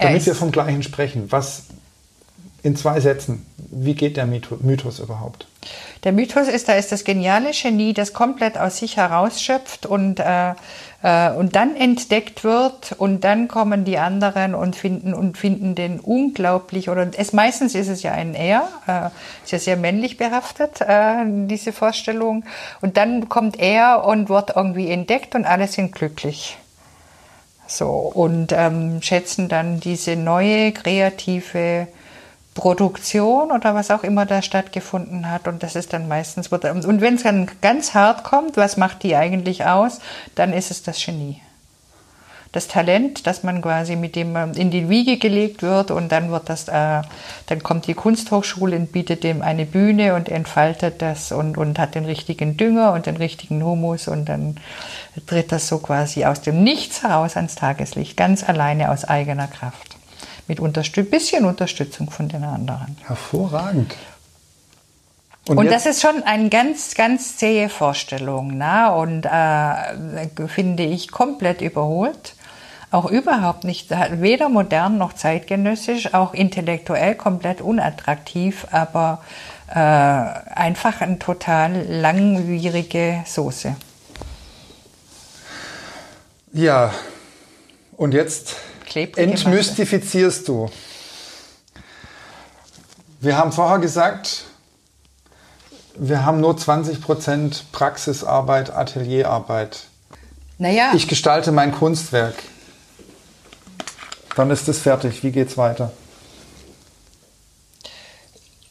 damit 0.00 0.26
wir 0.26 0.34
vom 0.34 0.50
Gleichen 0.50 0.82
sprechen, 0.82 1.30
was 1.30 1.66
in 2.64 2.74
zwei 2.74 2.98
Sätzen, 2.98 3.46
wie 3.56 3.94
geht 3.94 4.16
der 4.16 4.26
Mythos 4.26 4.98
überhaupt? 4.98 5.46
Der 6.02 6.10
Mythos 6.10 6.48
ist, 6.48 6.68
da 6.68 6.72
ist 6.72 6.90
das 6.90 7.04
geniale 7.04 7.52
Genie, 7.52 7.92
das 7.92 8.12
komplett 8.12 8.58
aus 8.58 8.78
sich 8.78 8.96
herausschöpft 8.96 9.86
und, 9.86 10.18
äh, 10.18 10.54
und 11.00 11.54
dann 11.54 11.76
entdeckt 11.76 12.42
wird 12.42 12.92
und 12.98 13.22
dann 13.22 13.46
kommen 13.46 13.84
die 13.84 13.98
anderen 13.98 14.56
und 14.56 14.74
finden 14.74 15.14
und 15.14 15.38
finden 15.38 15.76
den 15.76 16.00
unglaublich 16.00 16.90
oder 16.90 17.08
es 17.16 17.32
meistens 17.32 17.76
ist 17.76 17.88
es 17.88 18.02
ja 18.02 18.12
ein 18.12 18.34
Er, 18.34 18.68
äh, 18.88 19.10
ist 19.44 19.52
ja 19.52 19.60
sehr 19.60 19.76
männlich 19.76 20.16
behaftet 20.16 20.80
äh, 20.80 21.24
diese 21.46 21.72
Vorstellung 21.72 22.44
und 22.80 22.96
dann 22.96 23.28
kommt 23.28 23.60
er 23.60 24.04
und 24.04 24.28
wird 24.28 24.56
irgendwie 24.56 24.90
entdeckt 24.90 25.36
und 25.36 25.44
alle 25.44 25.68
sind 25.68 25.92
glücklich. 25.94 26.58
So 27.68 27.86
und 27.86 28.52
ähm, 28.52 29.00
schätzen 29.00 29.48
dann 29.48 29.78
diese 29.78 30.16
neue 30.16 30.72
kreative 30.72 31.86
Produktion 32.58 33.52
oder 33.52 33.76
was 33.76 33.92
auch 33.92 34.02
immer 34.02 34.26
da 34.26 34.42
stattgefunden 34.42 35.30
hat. 35.30 35.46
Und 35.46 35.62
das 35.62 35.76
ist 35.76 35.92
dann 35.92 36.08
meistens, 36.08 36.48
und 36.48 37.00
wenn 37.00 37.14
es 37.14 37.22
dann 37.22 37.48
ganz 37.62 37.94
hart 37.94 38.24
kommt, 38.24 38.56
was 38.56 38.76
macht 38.76 39.04
die 39.04 39.14
eigentlich 39.14 39.64
aus, 39.64 40.00
dann 40.34 40.52
ist 40.52 40.72
es 40.72 40.82
das 40.82 41.02
Genie. 41.02 41.40
Das 42.50 42.66
Talent, 42.66 43.28
das 43.28 43.44
man 43.44 43.62
quasi 43.62 43.94
mit 43.94 44.16
dem 44.16 44.34
in 44.54 44.72
die 44.72 44.88
Wiege 44.88 45.18
gelegt 45.18 45.62
wird 45.62 45.92
und 45.92 46.10
dann 46.10 46.32
wird 46.32 46.48
das, 46.48 46.66
äh, 46.66 47.02
dann 47.46 47.62
kommt 47.62 47.86
die 47.86 47.94
Kunsthochschule 47.94 48.74
und 48.74 48.90
bietet 48.90 49.22
dem 49.22 49.42
eine 49.42 49.64
Bühne 49.66 50.14
und 50.14 50.28
entfaltet 50.28 51.00
das 51.00 51.30
und, 51.30 51.58
und 51.58 51.78
hat 51.78 51.94
den 51.94 52.06
richtigen 52.06 52.56
Dünger 52.56 52.94
und 52.94 53.06
den 53.06 53.18
richtigen 53.18 53.62
Humus 53.62 54.08
und 54.08 54.28
dann 54.28 54.56
tritt 55.26 55.52
das 55.52 55.68
so 55.68 55.78
quasi 55.78 56.24
aus 56.24 56.40
dem 56.40 56.64
Nichts 56.64 57.02
heraus 57.02 57.36
ans 57.36 57.54
Tageslicht, 57.54 58.16
ganz 58.16 58.42
alleine 58.42 58.90
aus 58.90 59.04
eigener 59.04 59.46
Kraft 59.46 59.87
mit 60.48 60.60
Unterstützung, 60.60 61.10
bisschen 61.10 61.44
Unterstützung 61.44 62.10
von 62.10 62.28
den 62.28 62.42
anderen. 62.42 62.96
Hervorragend. 63.06 63.94
Und, 65.46 65.58
und 65.58 65.70
das 65.70 65.86
ist 65.86 66.02
schon 66.02 66.22
eine 66.24 66.50
ganz, 66.50 66.94
ganz 66.94 67.36
zähe 67.38 67.68
Vorstellung 67.68 68.56
na? 68.56 68.90
und 68.90 69.24
äh, 69.24 70.48
finde 70.48 70.82
ich 70.82 71.10
komplett 71.10 71.62
überholt. 71.62 72.34
Auch 72.90 73.10
überhaupt 73.10 73.64
nicht, 73.64 73.90
weder 73.90 74.48
modern 74.48 74.96
noch 74.96 75.12
zeitgenössisch, 75.12 76.14
auch 76.14 76.32
intellektuell 76.32 77.14
komplett 77.14 77.60
unattraktiv, 77.60 78.66
aber 78.70 79.22
äh, 79.68 79.78
einfach 79.78 81.02
eine 81.02 81.18
total 81.18 81.82
langwierige 81.86 83.22
Soße. 83.26 83.76
Ja, 86.52 86.94
und 87.98 88.14
jetzt 88.14 88.56
entmystifizierst 88.94 90.48
du. 90.48 90.70
Wir 93.20 93.36
haben 93.36 93.52
vorher 93.52 93.78
gesagt, 93.78 94.44
wir 95.96 96.24
haben 96.24 96.40
nur 96.40 96.54
20% 96.54 97.62
Praxisarbeit, 97.72 98.70
Atelierarbeit. 98.70 99.84
Naja. 100.58 100.92
Ich 100.94 101.08
gestalte 101.08 101.50
mein 101.50 101.72
Kunstwerk. 101.72 102.34
Dann 104.36 104.50
ist 104.50 104.68
es 104.68 104.78
fertig. 104.78 105.24
Wie 105.24 105.32
geht's 105.32 105.56
weiter? 105.56 105.92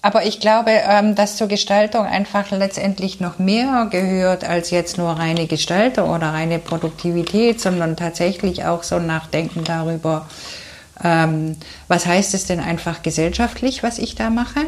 Aber 0.08 0.26
ich 0.26 0.39
glaube, 0.39 0.72
ähm, 0.72 1.15
dass 1.15 1.36
zur 1.36 1.50
Gestaltung 1.50 2.06
einfach 2.06 2.50
letztendlich 2.52 3.20
noch 3.20 3.39
mehr 3.39 3.89
gehört 3.91 4.46
als 4.46 4.70
jetzt 4.70 4.98
nur 4.98 5.10
reine 5.10 5.48
Gestaltung 5.48 6.12
oder 6.12 6.28
reine 6.28 6.60
Produktivität, 6.60 7.60
sondern 7.60 7.98
tatsächlich 7.98 8.63
auch 8.63 8.84
so 8.84 9.00
Nachdenken 9.00 9.65
darüber, 9.65 10.30
ähm, 11.04 11.58
was 11.89 12.06
heißt 12.06 12.34
es 12.36 12.46
denn 12.46 12.62
einfach 12.62 13.04
gesellschaftlich, 13.04 13.84
was 13.84 14.00
ich 14.00 14.15
da 14.15 14.30
mache? 14.30 14.62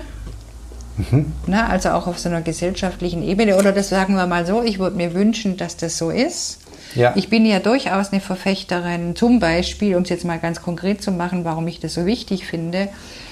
Mhm. 0.97 1.31
Na, 1.47 1.69
also 1.69 1.91
auch 1.91 2.07
auf 2.07 2.19
so 2.19 2.27
einer 2.27 2.41
gesellschaftlichen 2.41 3.23
Ebene. 3.23 3.55
Oder 3.55 3.71
das 3.71 3.87
sagen 3.87 4.15
wir 4.15 4.27
mal 4.27 4.45
so, 4.45 4.61
ich 4.61 4.77
würde 4.77 4.97
mir 4.97 5.13
wünschen, 5.13 5.55
dass 5.55 5.77
das 5.77 5.97
so 5.97 6.09
ist. 6.09 6.59
Ja. 6.95 7.13
Ich 7.15 7.29
bin 7.29 7.45
ja 7.45 7.59
durchaus 7.59 8.11
eine 8.11 8.19
Verfechterin, 8.19 9.15
zum 9.15 9.39
Beispiel, 9.39 9.95
um 9.95 10.03
es 10.03 10.09
jetzt 10.09 10.25
mal 10.25 10.39
ganz 10.39 10.61
konkret 10.61 11.01
zu 11.01 11.11
machen, 11.11 11.45
warum 11.45 11.65
ich 11.69 11.79
das 11.79 11.93
so 11.93 12.05
wichtig 12.05 12.45
finde, 12.45 12.89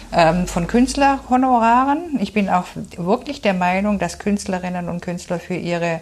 von 0.10 0.68
Künstlerhonoraren. 0.68 2.18
Ich 2.20 2.34
bin 2.34 2.50
auch 2.50 2.66
wirklich 2.96 3.42
der 3.42 3.54
Meinung, 3.54 4.00
dass 4.00 4.20
Künstlerinnen 4.20 4.88
und 4.88 5.02
Künstler 5.02 5.40
für 5.40 5.56
ihre 5.56 6.00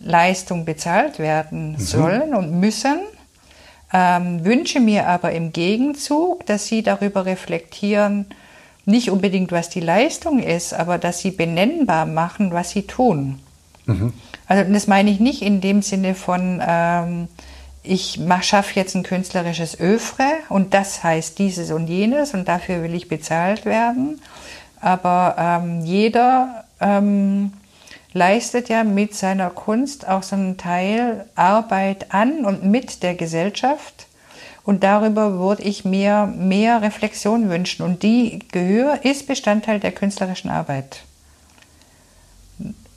Leistung 0.00 0.64
bezahlt 0.64 1.18
werden 1.18 1.72
mhm. 1.72 1.78
sollen 1.78 2.34
und 2.34 2.58
müssen. 2.58 3.00
Ähm, 3.92 4.44
wünsche 4.44 4.80
mir 4.80 5.08
aber 5.08 5.32
im 5.32 5.52
Gegenzug, 5.52 6.46
dass 6.46 6.66
sie 6.66 6.82
darüber 6.82 7.26
reflektieren, 7.26 8.26
nicht 8.86 9.10
unbedingt, 9.10 9.52
was 9.52 9.68
die 9.68 9.80
Leistung 9.80 10.40
ist, 10.40 10.72
aber 10.72 10.98
dass 10.98 11.20
sie 11.20 11.32
benennbar 11.32 12.06
machen, 12.06 12.52
was 12.52 12.70
sie 12.70 12.82
tun. 12.82 13.40
Mhm. 13.86 14.12
Also 14.46 14.72
das 14.72 14.86
meine 14.86 15.10
ich 15.10 15.20
nicht 15.20 15.42
in 15.42 15.60
dem 15.60 15.82
Sinne 15.82 16.14
von, 16.14 16.62
ähm, 16.66 17.28
ich 17.82 18.20
schaffe 18.42 18.74
jetzt 18.74 18.94
ein 18.94 19.02
künstlerisches 19.02 19.78
Öfre 19.80 20.28
und 20.48 20.74
das 20.74 21.02
heißt 21.02 21.38
dieses 21.38 21.70
und 21.70 21.86
jenes 21.86 22.34
und 22.34 22.46
dafür 22.46 22.82
will 22.82 22.94
ich 22.94 23.08
bezahlt 23.08 23.64
werden. 23.64 24.20
Aber 24.80 25.36
ähm, 25.38 25.84
jeder 25.84 26.64
ähm, 26.80 27.52
leistet 28.12 28.68
ja 28.68 28.84
mit 28.84 29.14
seiner 29.14 29.50
Kunst 29.50 30.08
auch 30.08 30.22
so 30.22 30.36
einen 30.36 30.56
Teil 30.56 31.26
Arbeit 31.34 32.12
an 32.12 32.44
und 32.44 32.64
mit 32.64 33.02
der 33.02 33.14
Gesellschaft. 33.14 34.06
Und 34.64 34.84
darüber 34.84 35.38
würde 35.38 35.62
ich 35.62 35.84
mir 35.84 36.26
mehr 36.26 36.82
Reflexion 36.82 37.48
wünschen. 37.48 37.82
Und 37.82 38.02
die 38.02 38.40
Gehör 38.52 39.04
ist 39.04 39.26
Bestandteil 39.26 39.80
der 39.80 39.92
künstlerischen 39.92 40.50
Arbeit. 40.50 41.02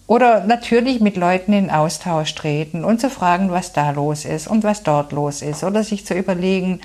Oder 0.05 0.43
natürlich 0.43 0.99
mit 0.99 1.15
Leuten 1.15 1.53
in 1.53 1.69
Austausch 1.69 2.35
treten 2.35 2.83
und 2.83 2.99
zu 2.99 3.09
fragen, 3.09 3.51
was 3.51 3.71
da 3.71 3.91
los 3.91 4.25
ist 4.25 4.47
und 4.47 4.63
was 4.63 4.83
dort 4.83 5.11
los 5.11 5.41
ist. 5.41 5.63
Oder 5.63 5.83
sich 5.83 6.05
zu 6.05 6.13
überlegen, 6.13 6.81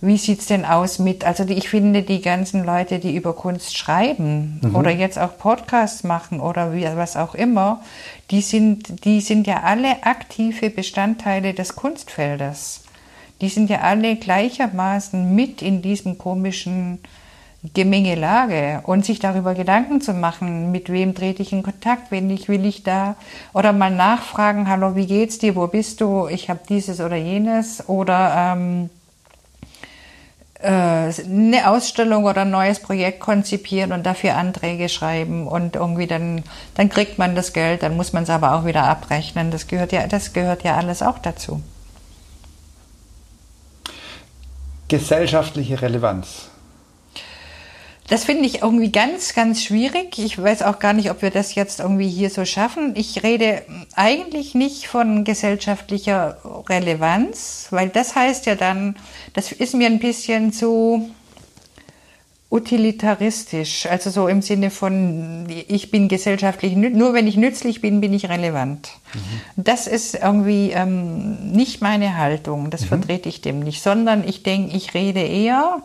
wie 0.00 0.16
sieht's 0.16 0.46
denn 0.46 0.64
aus 0.64 0.98
mit, 0.98 1.24
also 1.24 1.44
die, 1.44 1.54
ich 1.54 1.68
finde, 1.68 2.02
die 2.02 2.20
ganzen 2.20 2.64
Leute, 2.64 2.98
die 2.98 3.14
über 3.14 3.34
Kunst 3.34 3.76
schreiben 3.76 4.60
mhm. 4.60 4.74
oder 4.74 4.90
jetzt 4.90 5.18
auch 5.18 5.38
Podcasts 5.38 6.02
machen 6.02 6.40
oder 6.40 6.74
wie, 6.74 6.84
was 6.96 7.16
auch 7.16 7.36
immer, 7.36 7.82
die 8.32 8.42
sind, 8.42 9.04
die 9.04 9.20
sind 9.20 9.46
ja 9.46 9.62
alle 9.62 10.02
aktive 10.02 10.70
Bestandteile 10.70 11.54
des 11.54 11.76
Kunstfeldes. 11.76 12.82
Die 13.40 13.48
sind 13.48 13.70
ja 13.70 13.80
alle 13.80 14.16
gleichermaßen 14.16 15.34
mit 15.34 15.62
in 15.62 15.82
diesem 15.82 16.18
komischen 16.18 16.98
Gemengelage 17.74 18.80
und 18.84 19.04
sich 19.04 19.20
darüber 19.20 19.54
Gedanken 19.54 20.00
zu 20.00 20.12
machen, 20.14 20.72
mit 20.72 20.90
wem 20.90 21.14
trete 21.14 21.42
ich 21.42 21.52
in 21.52 21.62
Kontakt, 21.62 22.10
wenn 22.10 22.28
ich 22.28 22.48
will 22.48 22.66
ich 22.66 22.82
da 22.82 23.14
oder 23.52 23.72
mal 23.72 23.90
nachfragen, 23.90 24.68
hallo, 24.68 24.96
wie 24.96 25.06
geht's 25.06 25.38
dir, 25.38 25.54
wo 25.54 25.68
bist 25.68 26.00
du, 26.00 26.26
ich 26.26 26.50
habe 26.50 26.60
dieses 26.68 27.00
oder 27.00 27.14
jenes 27.14 27.88
oder 27.88 28.54
ähm, 28.56 28.90
äh, 30.58 30.68
eine 30.68 31.68
Ausstellung 31.68 32.24
oder 32.24 32.40
ein 32.40 32.50
neues 32.50 32.80
Projekt 32.80 33.20
konzipieren 33.20 33.92
und 33.92 34.04
dafür 34.04 34.34
Anträge 34.34 34.88
schreiben 34.88 35.46
und 35.46 35.76
irgendwie 35.76 36.08
dann 36.08 36.42
dann 36.74 36.88
kriegt 36.88 37.18
man 37.18 37.36
das 37.36 37.52
Geld, 37.52 37.84
dann 37.84 37.96
muss 37.96 38.12
man 38.12 38.24
es 38.24 38.30
aber 38.30 38.54
auch 38.54 38.64
wieder 38.64 38.84
abrechnen. 38.84 39.52
Das 39.52 39.68
gehört 39.68 39.92
ja 39.92 40.08
das 40.08 40.32
gehört 40.32 40.64
ja 40.64 40.76
alles 40.76 41.00
auch 41.00 41.20
dazu. 41.20 41.62
Gesellschaftliche 44.88 45.80
Relevanz. 45.80 46.51
Das 48.12 48.24
finde 48.24 48.44
ich 48.44 48.60
irgendwie 48.60 48.92
ganz, 48.92 49.32
ganz 49.32 49.62
schwierig. 49.62 50.18
Ich 50.18 50.36
weiß 50.36 50.64
auch 50.64 50.78
gar 50.80 50.92
nicht, 50.92 51.10
ob 51.10 51.22
wir 51.22 51.30
das 51.30 51.54
jetzt 51.54 51.80
irgendwie 51.80 52.10
hier 52.10 52.28
so 52.28 52.44
schaffen. 52.44 52.92
Ich 52.94 53.22
rede 53.22 53.62
eigentlich 53.96 54.54
nicht 54.54 54.86
von 54.86 55.24
gesellschaftlicher 55.24 56.36
Relevanz, 56.68 57.68
weil 57.70 57.88
das 57.88 58.14
heißt 58.14 58.44
ja 58.44 58.54
dann, 58.54 58.96
das 59.32 59.50
ist 59.50 59.74
mir 59.74 59.86
ein 59.86 59.98
bisschen 59.98 60.52
zu 60.52 61.08
utilitaristisch, 62.50 63.86
also 63.86 64.10
so 64.10 64.28
im 64.28 64.42
Sinne 64.42 64.68
von, 64.68 65.46
ich 65.48 65.90
bin 65.90 66.08
gesellschaftlich, 66.08 66.76
nur 66.76 67.14
wenn 67.14 67.26
ich 67.26 67.38
nützlich 67.38 67.80
bin, 67.80 68.02
bin 68.02 68.12
ich 68.12 68.28
relevant. 68.28 68.90
Mhm. 69.14 69.62
Das 69.64 69.86
ist 69.86 70.16
irgendwie 70.16 70.72
ähm, 70.72 71.50
nicht 71.52 71.80
meine 71.80 72.18
Haltung, 72.18 72.68
das 72.68 72.82
mhm. 72.82 72.88
vertrete 72.88 73.30
ich 73.30 73.40
dem 73.40 73.60
nicht, 73.60 73.82
sondern 73.82 74.22
ich 74.28 74.42
denke, 74.42 74.76
ich 74.76 74.92
rede 74.92 75.22
eher 75.22 75.80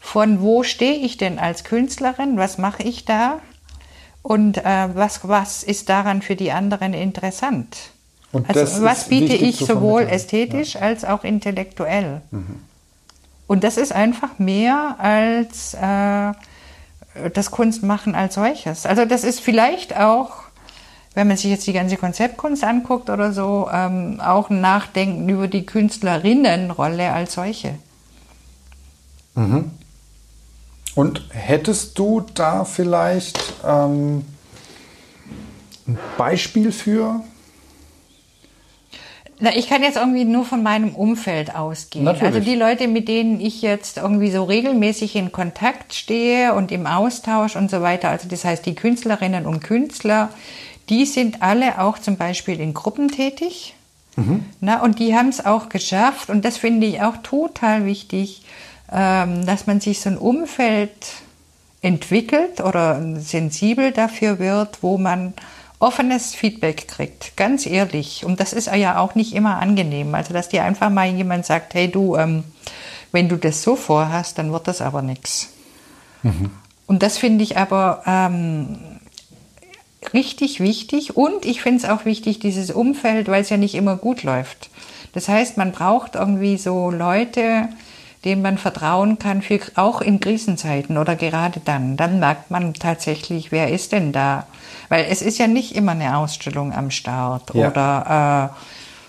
von, 0.00 0.40
wo 0.40 0.62
stehe 0.62 0.96
ich 0.96 1.18
denn 1.18 1.38
als 1.38 1.62
Künstlerin, 1.62 2.36
was 2.36 2.58
mache 2.58 2.82
ich 2.82 3.04
da 3.04 3.38
und 4.22 4.58
äh, 4.58 4.88
was, 4.94 5.28
was 5.28 5.62
ist 5.62 5.88
daran 5.88 6.22
für 6.22 6.34
die 6.34 6.50
anderen 6.50 6.94
interessant. 6.94 7.76
Und 8.32 8.48
also 8.48 8.82
was 8.82 9.08
biete 9.08 9.34
ich 9.34 9.58
sowohl 9.58 10.02
ästhetisch 10.02 10.74
ja. 10.74 10.80
als 10.80 11.04
auch 11.04 11.24
intellektuell. 11.24 12.22
Mhm. 12.30 12.60
Und 13.46 13.64
das 13.64 13.76
ist 13.76 13.92
einfach 13.92 14.38
mehr 14.38 14.96
als 14.98 15.74
äh, 15.74 16.32
das 17.34 17.50
Kunstmachen 17.50 18.14
als 18.14 18.34
solches. 18.34 18.86
Also 18.86 19.04
das 19.04 19.24
ist 19.24 19.40
vielleicht 19.40 19.96
auch, 19.96 20.44
wenn 21.14 21.26
man 21.26 21.36
sich 21.36 21.50
jetzt 21.50 21.66
die 21.66 21.72
ganze 21.72 21.96
Konzeptkunst 21.96 22.62
anguckt 22.62 23.10
oder 23.10 23.32
so, 23.32 23.68
ähm, 23.72 24.20
auch 24.20 24.50
ein 24.50 24.60
Nachdenken 24.60 25.28
über 25.28 25.48
die 25.48 25.66
Künstlerinnenrolle 25.66 27.12
als 27.12 27.34
solche. 27.34 27.74
Mhm. 29.34 29.72
Und 30.94 31.22
hättest 31.30 31.98
du 31.98 32.24
da 32.34 32.64
vielleicht 32.64 33.38
ähm, 33.64 34.24
ein 35.86 35.98
Beispiel 36.18 36.72
für, 36.72 37.22
na, 39.42 39.56
ich 39.56 39.70
kann 39.70 39.82
jetzt 39.82 39.96
irgendwie 39.96 40.26
nur 40.26 40.44
von 40.44 40.62
meinem 40.62 40.94
Umfeld 40.94 41.54
ausgehen. 41.54 42.04
Natürlich. 42.04 42.34
Also 42.34 42.40
die 42.40 42.56
Leute, 42.56 42.88
mit 42.88 43.08
denen 43.08 43.40
ich 43.40 43.62
jetzt 43.62 43.96
irgendwie 43.96 44.30
so 44.30 44.44
regelmäßig 44.44 45.16
in 45.16 45.32
Kontakt 45.32 45.94
stehe 45.94 46.54
und 46.54 46.70
im 46.70 46.86
Austausch 46.86 47.56
und 47.56 47.70
so 47.70 47.80
weiter, 47.80 48.10
also 48.10 48.28
das 48.28 48.44
heißt 48.44 48.66
die 48.66 48.74
Künstlerinnen 48.74 49.46
und 49.46 49.60
Künstler, 49.64 50.28
die 50.90 51.06
sind 51.06 51.40
alle 51.40 51.80
auch 51.80 51.98
zum 51.98 52.18
Beispiel 52.18 52.60
in 52.60 52.74
Gruppen 52.74 53.08
tätig. 53.08 53.74
Mhm. 54.16 54.44
Na, 54.60 54.82
und 54.82 54.98
die 54.98 55.14
haben 55.14 55.30
es 55.30 55.44
auch 55.44 55.70
geschafft, 55.70 56.28
und 56.28 56.44
das 56.44 56.58
finde 56.58 56.86
ich 56.86 57.00
auch 57.00 57.16
total 57.22 57.86
wichtig, 57.86 58.42
dass 58.90 59.66
man 59.66 59.80
sich 59.80 60.00
so 60.00 60.10
ein 60.10 60.18
Umfeld 60.18 60.92
entwickelt 61.80 62.60
oder 62.60 63.00
sensibel 63.20 63.92
dafür 63.92 64.38
wird, 64.38 64.82
wo 64.82 64.98
man 64.98 65.32
offenes 65.78 66.34
Feedback 66.34 66.88
kriegt, 66.88 67.36
ganz 67.36 67.66
ehrlich. 67.66 68.24
Und 68.24 68.38
das 68.38 68.52
ist 68.52 68.66
ja 68.66 68.98
auch 68.98 69.14
nicht 69.14 69.34
immer 69.34 69.58
angenehm. 69.58 70.14
Also, 70.14 70.34
dass 70.34 70.50
dir 70.50 70.62
einfach 70.62 70.90
mal 70.90 71.08
jemand 71.08 71.46
sagt, 71.46 71.74
hey 71.74 71.90
du, 71.90 72.16
ähm, 72.16 72.44
wenn 73.12 73.28
du 73.28 73.36
das 73.36 73.62
so 73.62 73.76
vorhast, 73.76 74.38
dann 74.38 74.52
wird 74.52 74.68
das 74.68 74.82
aber 74.82 75.02
nichts. 75.02 75.48
Mhm. 76.22 76.50
Und 76.86 77.02
das 77.02 77.16
finde 77.16 77.42
ich 77.44 77.56
aber 77.56 78.02
ähm, 78.06 78.78
richtig 80.12 80.60
wichtig. 80.60 81.16
Und 81.16 81.46
ich 81.46 81.62
finde 81.62 81.78
es 81.84 81.88
auch 81.88 82.04
wichtig, 82.04 82.40
dieses 82.40 82.70
Umfeld, 82.70 83.28
weil 83.28 83.42
es 83.42 83.48
ja 83.48 83.56
nicht 83.56 83.74
immer 83.74 83.96
gut 83.96 84.22
läuft. 84.22 84.68
Das 85.12 85.28
heißt, 85.28 85.56
man 85.56 85.72
braucht 85.72 86.14
irgendwie 86.14 86.58
so 86.58 86.90
Leute, 86.90 87.70
denen 88.24 88.42
man 88.42 88.58
vertrauen 88.58 89.18
kann, 89.18 89.40
für, 89.42 89.60
auch 89.76 90.00
in 90.00 90.20
Krisenzeiten 90.20 90.98
oder 90.98 91.16
gerade 91.16 91.60
dann. 91.64 91.96
Dann 91.96 92.20
merkt 92.20 92.50
man 92.50 92.74
tatsächlich, 92.74 93.50
wer 93.50 93.70
ist 93.70 93.92
denn 93.92 94.12
da? 94.12 94.46
Weil 94.88 95.06
es 95.08 95.22
ist 95.22 95.38
ja 95.38 95.46
nicht 95.46 95.74
immer 95.74 95.92
eine 95.92 96.16
Ausstellung 96.16 96.74
am 96.74 96.90
Start 96.90 97.54
ja. 97.54 97.68
oder, 97.68 98.52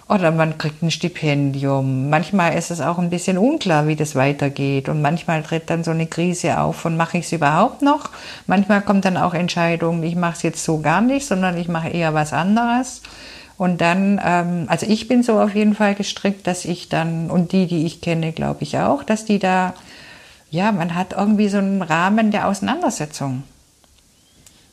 äh, 0.09 0.13
oder 0.13 0.31
man 0.31 0.57
kriegt 0.57 0.81
ein 0.81 0.91
Stipendium. 0.91 2.09
Manchmal 2.09 2.57
ist 2.57 2.71
es 2.71 2.79
auch 2.79 2.99
ein 2.99 3.09
bisschen 3.09 3.37
unklar, 3.37 3.87
wie 3.87 3.95
das 3.95 4.15
weitergeht. 4.15 4.87
Und 4.87 5.01
manchmal 5.01 5.43
tritt 5.43 5.69
dann 5.69 5.83
so 5.83 5.91
eine 5.91 6.07
Krise 6.07 6.59
auf 6.59 6.85
und 6.85 6.95
mache 6.95 7.17
ich 7.17 7.25
es 7.25 7.31
überhaupt 7.31 7.81
noch? 7.81 8.09
Manchmal 8.47 8.81
kommt 8.81 9.05
dann 9.05 9.17
auch 9.17 9.33
Entscheidung, 9.33 10.03
ich 10.03 10.15
mache 10.15 10.33
es 10.35 10.43
jetzt 10.43 10.63
so 10.63 10.79
gar 10.79 11.01
nicht, 11.01 11.25
sondern 11.25 11.57
ich 11.57 11.67
mache 11.67 11.89
eher 11.89 12.13
was 12.13 12.31
anderes. 12.31 13.01
Und 13.61 13.79
dann, 13.79 14.19
ähm, 14.25 14.65
also 14.69 14.87
ich 14.87 15.07
bin 15.07 15.21
so 15.21 15.39
auf 15.39 15.53
jeden 15.53 15.75
Fall 15.75 15.93
gestrickt, 15.93 16.47
dass 16.47 16.65
ich 16.65 16.89
dann, 16.89 17.29
und 17.29 17.51
die, 17.51 17.67
die 17.67 17.85
ich 17.85 18.01
kenne, 18.01 18.31
glaube 18.31 18.63
ich 18.63 18.79
auch, 18.79 19.03
dass 19.03 19.23
die 19.23 19.37
da, 19.37 19.75
ja, 20.49 20.71
man 20.71 20.95
hat 20.95 21.13
irgendwie 21.13 21.47
so 21.47 21.59
einen 21.59 21.83
Rahmen 21.83 22.31
der 22.31 22.47
Auseinandersetzung 22.47 23.43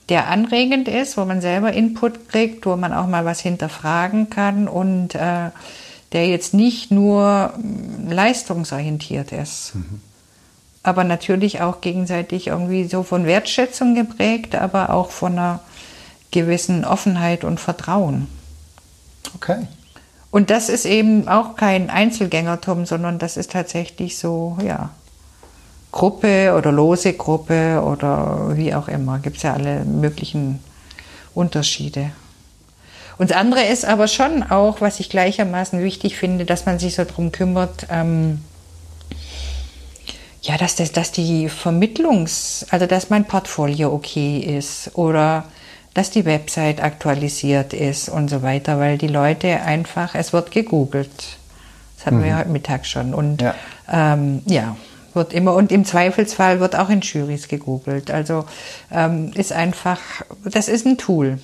der 0.08 0.28
anregend 0.28 0.88
ist, 0.88 1.18
wo 1.18 1.26
man 1.26 1.42
selber 1.42 1.74
Input 1.74 2.30
kriegt, 2.30 2.64
wo 2.64 2.76
man 2.76 2.94
auch 2.94 3.06
mal 3.06 3.26
was 3.26 3.40
hinterfragen 3.40 4.30
kann 4.30 4.68
und 4.68 5.14
äh, 5.14 5.50
der 6.12 6.26
jetzt 6.26 6.54
nicht 6.54 6.90
nur 6.90 7.52
mm, 7.58 8.10
leistungsorientiert 8.10 9.32
ist. 9.32 9.74
Mhm. 9.74 10.00
Aber 10.82 11.04
natürlich 11.04 11.60
auch 11.60 11.82
gegenseitig 11.82 12.46
irgendwie 12.46 12.84
so 12.84 13.02
von 13.02 13.26
Wertschätzung 13.26 13.94
geprägt, 13.94 14.54
aber 14.54 14.94
auch 14.94 15.10
von 15.10 15.32
einer 15.32 15.60
gewissen 16.30 16.86
Offenheit 16.86 17.44
und 17.44 17.60
Vertrauen. 17.60 18.28
Okay. 19.34 19.66
Und 20.30 20.50
das 20.50 20.68
ist 20.68 20.84
eben 20.84 21.28
auch 21.28 21.56
kein 21.56 21.90
Einzelgängertum, 21.90 22.86
sondern 22.86 23.18
das 23.18 23.36
ist 23.36 23.52
tatsächlich 23.52 24.18
so, 24.18 24.58
ja, 24.62 24.90
Gruppe 25.90 26.54
oder 26.56 26.70
lose 26.70 27.14
Gruppe 27.14 27.82
oder 27.82 28.56
wie 28.56 28.74
auch 28.74 28.88
immer. 28.88 29.20
Gibt 29.20 29.38
es 29.38 29.42
ja 29.42 29.54
alle 29.54 29.84
möglichen 29.84 30.60
Unterschiede. 31.34 32.10
Und 33.16 33.30
das 33.30 33.38
andere 33.38 33.64
ist 33.64 33.84
aber 33.84 34.06
schon 34.06 34.42
auch, 34.44 34.80
was 34.80 35.00
ich 35.00 35.08
gleichermaßen 35.08 35.82
wichtig 35.82 36.16
finde, 36.16 36.44
dass 36.44 36.66
man 36.66 36.78
sich 36.78 36.94
so 36.94 37.04
darum 37.04 37.32
kümmert, 37.32 37.86
ähm, 37.90 38.42
ja, 40.42 40.56
dass, 40.56 40.76
das, 40.76 40.92
dass 40.92 41.10
die 41.10 41.48
Vermittlungs-, 41.48 42.66
also 42.70 42.86
dass 42.86 43.10
mein 43.10 43.24
Portfolio 43.24 43.92
okay 43.92 44.38
ist 44.38 44.92
oder 44.94 45.44
dass 45.98 46.10
die 46.10 46.24
Website 46.24 46.80
aktualisiert 46.80 47.72
ist 47.72 48.08
und 48.08 48.28
so 48.28 48.42
weiter, 48.42 48.78
weil 48.78 48.98
die 48.98 49.08
Leute 49.08 49.62
einfach, 49.62 50.14
es 50.14 50.32
wird 50.32 50.52
gegoogelt. 50.52 51.10
Das 51.96 52.06
hatten 52.06 52.20
mhm. 52.20 52.24
wir 52.24 52.38
heute 52.38 52.50
Mittag 52.50 52.86
schon. 52.86 53.12
Und 53.14 53.42
ja, 53.42 53.56
ähm, 53.90 54.42
ja 54.46 54.76
wird 55.14 55.32
immer 55.32 55.54
und 55.54 55.72
im 55.72 55.84
Zweifelsfall 55.84 56.60
wird 56.60 56.76
auch 56.76 56.88
in 56.88 57.00
Juries 57.00 57.48
gegoogelt. 57.48 58.12
Also 58.12 58.44
ähm, 58.92 59.32
ist 59.34 59.52
einfach, 59.52 59.98
das 60.44 60.68
ist 60.68 60.86
ein 60.86 60.98
Tool. 60.98 61.40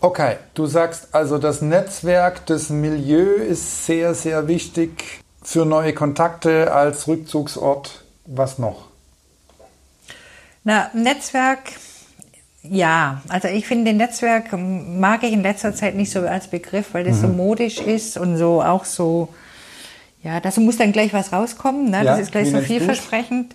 Okay, 0.00 0.36
du 0.54 0.66
sagst 0.66 1.08
also, 1.10 1.38
das 1.38 1.62
Netzwerk, 1.62 2.46
das 2.46 2.70
Milieu 2.70 3.24
ist 3.24 3.86
sehr, 3.86 4.14
sehr 4.14 4.46
wichtig 4.46 5.20
für 5.42 5.64
neue 5.64 5.94
Kontakte 5.94 6.72
als 6.72 7.08
Rückzugsort. 7.08 8.04
Was 8.24 8.60
noch? 8.60 8.84
Na, 10.62 10.90
Netzwerk, 10.94 11.72
ja. 12.68 13.22
Also 13.28 13.48
ich 13.48 13.66
finde, 13.66 13.92
Netzwerk 13.92 14.52
mag 14.52 15.22
ich 15.22 15.32
in 15.32 15.42
letzter 15.42 15.74
Zeit 15.74 15.94
nicht 15.94 16.10
so 16.10 16.20
als 16.20 16.48
Begriff, 16.48 16.88
weil 16.92 17.04
das 17.04 17.18
mhm. 17.18 17.20
so 17.20 17.28
modisch 17.28 17.78
ist 17.78 18.16
und 18.16 18.36
so 18.36 18.62
auch 18.62 18.84
so 18.84 19.28
ja, 20.24 20.40
dazu 20.40 20.62
muss 20.62 20.78
dann 20.78 20.90
gleich 20.90 21.12
was 21.12 21.32
rauskommen. 21.32 21.90
Ne? 21.90 21.98
Ja, 21.98 22.04
das 22.04 22.20
ist 22.20 22.32
gleich 22.32 22.50
so 22.50 22.58
vielversprechend. 22.60 23.54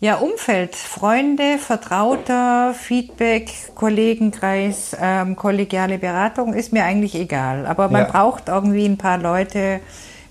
Ja, 0.00 0.16
Umfeld, 0.16 0.74
Freunde, 0.74 1.58
Vertrauter, 1.58 2.74
Feedback, 2.74 3.52
Kollegenkreis, 3.74 4.96
ähm, 5.00 5.36
kollegiale 5.36 5.98
Beratung 5.98 6.54
ist 6.54 6.72
mir 6.72 6.84
eigentlich 6.84 7.14
egal. 7.14 7.66
Aber 7.66 7.88
man 7.88 8.02
ja. 8.02 8.10
braucht 8.10 8.48
irgendwie 8.48 8.86
ein 8.86 8.96
paar 8.98 9.18
Leute, 9.18 9.80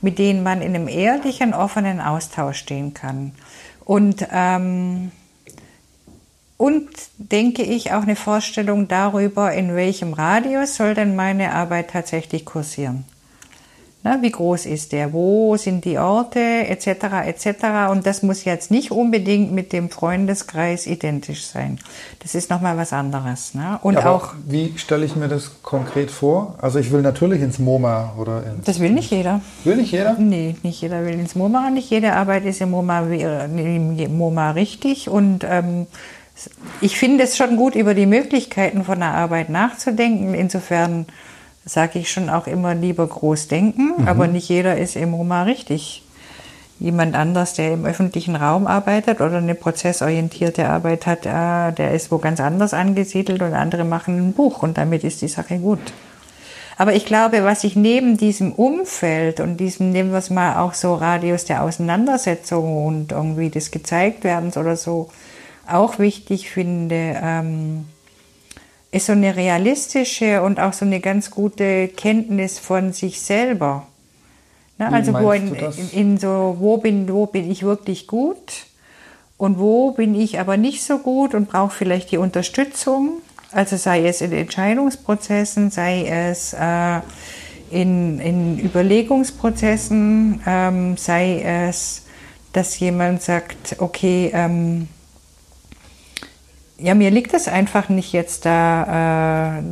mit 0.02 0.18
denen 0.20 0.44
man 0.44 0.62
in 0.62 0.76
einem 0.76 0.88
ehrlichen, 0.88 1.54
offenen 1.54 2.02
Austausch 2.02 2.58
stehen 2.58 2.94
kann. 2.94 3.32
Und, 3.86 4.28
ähm, 4.34 5.12
und 6.60 6.90
denke 7.18 7.64
ich 7.64 7.94
auch 7.94 8.02
eine 8.02 8.18
Vorstellung 8.18 8.90
darüber, 8.90 9.54
in 9.54 9.78
welchem 9.78 10.12
Radius 10.12 10.76
soll 10.76 10.94
denn 10.94 11.16
meine 11.16 11.54
Arbeit 11.54 11.92
tatsächlich 11.92 12.44
kursieren. 12.44 13.06
Na, 14.04 14.22
wie 14.22 14.32
groß 14.32 14.66
ist 14.66 14.92
der? 14.92 15.14
Wo 15.14 15.56
sind 15.56 15.86
die 15.86 15.98
Orte? 15.98 16.40
Etc. 16.40 16.88
etc. 17.26 17.92
Und 17.92 18.06
das 18.06 18.24
muss 18.24 18.44
jetzt 18.44 18.72
nicht 18.72 18.92
unbedingt 18.92 19.54
mit 19.54 19.72
dem 19.72 19.90
Freundeskreis 19.90 20.86
identisch 20.86 21.46
sein. 21.46 21.80
Das 22.20 22.36
ist 22.36 22.50
nochmal 22.50 22.76
was 22.76 22.92
anderes. 22.92 23.54
Ne? 23.54 23.80
Und 23.82 23.94
ja, 23.94 24.10
auch. 24.10 24.34
Wie 24.46 24.74
stelle 24.78 25.06
ich 25.06 25.16
mir 25.16 25.30
das 25.30 25.64
konkret 25.64 26.12
vor? 26.12 26.56
Also 26.62 26.80
ich 26.80 26.92
will 26.92 27.02
natürlich 27.02 27.42
ins 27.42 27.60
MoMA 27.60 28.16
oder 28.18 28.44
ins. 28.46 28.66
Das 28.66 28.82
will 28.82 28.92
nicht 28.92 29.12
jeder. 29.12 29.40
Will 29.64 29.78
nicht 29.78 29.94
jeder? 29.94 30.16
Nee, 30.18 30.56
nicht 30.64 30.82
jeder 30.82 31.06
will 31.06 31.14
ins 31.14 31.36
MoMA. 31.36 31.70
Nicht 31.70 31.90
jede 31.90 32.14
Arbeit 32.14 32.46
ist 32.46 32.60
im 32.60 32.72
MoMA, 32.72 33.02
im 33.02 34.18
MoMA 34.18 34.52
richtig. 34.52 35.10
Und 35.10 35.46
ähm, 35.48 35.88
ich 36.82 36.98
finde 36.98 37.24
es 37.24 37.38
schon 37.38 37.58
gut, 37.58 37.76
über 37.76 37.94
die 37.94 38.06
Möglichkeiten 38.06 38.84
von 38.84 39.00
der 39.00 39.14
Arbeit 39.14 39.50
nachzudenken. 39.50 40.34
Insofern 40.34 41.06
sage 41.66 42.00
ich 42.00 42.12
schon 42.12 42.30
auch 42.30 42.48
immer 42.48 42.76
lieber 42.76 43.08
groß 43.08 43.48
denken, 43.48 43.94
mhm. 43.98 44.08
aber 44.08 44.28
nicht 44.28 44.50
jeder 44.50 44.78
ist 44.78 44.96
im 44.96 45.12
MoMA 45.12 45.44
richtig. 45.44 46.04
Jemand 46.80 47.14
anders, 47.14 47.56
der 47.56 47.74
im 47.74 47.86
öffentlichen 47.86 48.38
Raum 48.38 48.66
arbeitet 48.66 49.20
oder 49.20 49.38
eine 49.38 49.56
prozessorientierte 49.56 50.70
Arbeit 50.70 51.06
hat, 51.06 51.26
äh, 51.26 51.74
der 51.74 51.92
ist 51.94 52.10
wo 52.10 52.20
ganz 52.20 52.40
anders 52.40 52.74
angesiedelt 52.74 53.42
und 53.42 53.54
andere 53.54 53.84
machen 53.84 54.30
ein 54.30 54.34
Buch 54.34 54.64
und 54.64 54.78
damit 54.78 55.04
ist 55.04 55.22
die 55.22 55.28
Sache 55.28 55.58
gut. 55.58 55.80
Aber 56.78 56.94
ich 56.94 57.06
glaube, 57.06 57.44
was 57.44 57.66
ich 57.66 57.76
neben 57.76 58.16
diesem 58.16 58.54
Umfeld 58.54 59.42
und 59.42 59.58
diesem, 59.58 59.92
nehmen 59.92 60.12
wir 60.12 60.20
es 60.20 60.30
mal 60.30 60.56
auch 60.64 60.74
so 60.74 60.96
Radius 60.96 61.44
der 61.44 61.64
Auseinandersetzung 61.64 62.86
und 62.86 63.12
irgendwie 63.12 63.50
des 63.50 63.72
Gezeigtwerdens 63.72 64.56
oder 64.56 64.78
so, 64.78 65.10
auch 65.74 66.00
wichtig 66.00 66.50
finde, 66.50 67.20
ähm, 67.22 67.86
ist 68.92 69.06
so 69.06 69.12
eine 69.14 69.36
realistische 69.36 70.42
und 70.42 70.60
auch 70.60 70.74
so 70.74 70.86
eine 70.86 71.00
ganz 71.00 71.30
gute 71.30 71.88
Kenntnis 71.90 72.58
von 72.58 72.92
sich 72.92 73.22
selber. 73.22 73.86
Ne? 74.80 74.92
Also 74.92 75.14
wo 75.14 75.32
in, 75.32 75.54
in, 75.54 75.90
in, 75.92 76.18
so, 76.18 76.56
wo 76.60 76.78
bin, 76.78 77.12
wo 77.12 77.26
bin 77.28 77.50
ich 77.52 77.64
wirklich 77.64 78.08
gut 78.08 78.66
und 79.38 79.60
wo 79.60 79.92
bin 79.92 80.16
ich 80.16 80.40
aber 80.40 80.58
nicht 80.58 80.84
so 80.84 80.98
gut 80.98 81.36
und 81.36 81.50
brauche 81.50 81.76
vielleicht 81.76 82.12
die 82.12 82.18
Unterstützung. 82.18 83.22
Also 83.52 83.78
sei 83.78 84.08
es 84.08 84.22
in 84.22 84.32
Entscheidungsprozessen, 84.32 85.70
sei 85.70 86.06
es 86.06 86.54
äh, 86.54 87.02
in, 87.72 88.20
in 88.20 88.60
Überlegungsprozessen, 88.60 90.42
ähm, 90.46 90.98
sei 90.98 91.42
es, 91.42 92.04
dass 92.54 92.80
jemand 92.80 93.22
sagt, 93.22 93.76
okay, 93.80 94.32
ähm, 94.34 94.88
ja, 96.82 96.96
mir 96.96 97.12
liegt 97.12 97.34
es 97.34 97.48
einfach 97.48 97.90
nicht 97.90 98.14
jetzt 98.14 98.46
da 98.46 99.60
äh, 99.60 99.64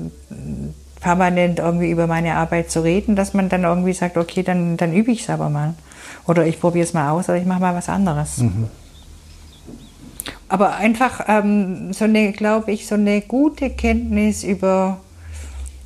permanent 1.01 1.59
irgendwie 1.59 1.89
über 1.89 2.07
meine 2.07 2.35
Arbeit 2.35 2.69
zu 2.71 2.81
reden, 2.83 3.15
dass 3.15 3.33
man 3.33 3.49
dann 3.49 3.63
irgendwie 3.63 3.93
sagt, 3.93 4.17
okay, 4.17 4.43
dann, 4.43 4.77
dann 4.77 4.93
übe 4.93 5.11
ich 5.11 5.21
es 5.21 5.29
aber 5.29 5.49
mal. 5.49 5.73
Oder 6.27 6.45
ich 6.45 6.59
probiere 6.59 6.85
es 6.85 6.93
mal 6.93 7.11
aus 7.11 7.29
oder 7.29 7.37
ich 7.37 7.45
mache 7.45 7.61
mal 7.61 7.75
was 7.75 7.89
anderes. 7.89 8.37
Mhm. 8.37 8.67
Aber 10.49 10.75
einfach 10.75 11.25
ähm, 11.27 11.93
so 11.93 12.05
eine, 12.05 12.31
glaube 12.31 12.71
ich, 12.71 12.87
so 12.87 12.95
eine 12.95 13.21
gute 13.21 13.69
Kenntnis 13.69 14.43
über, 14.43 14.99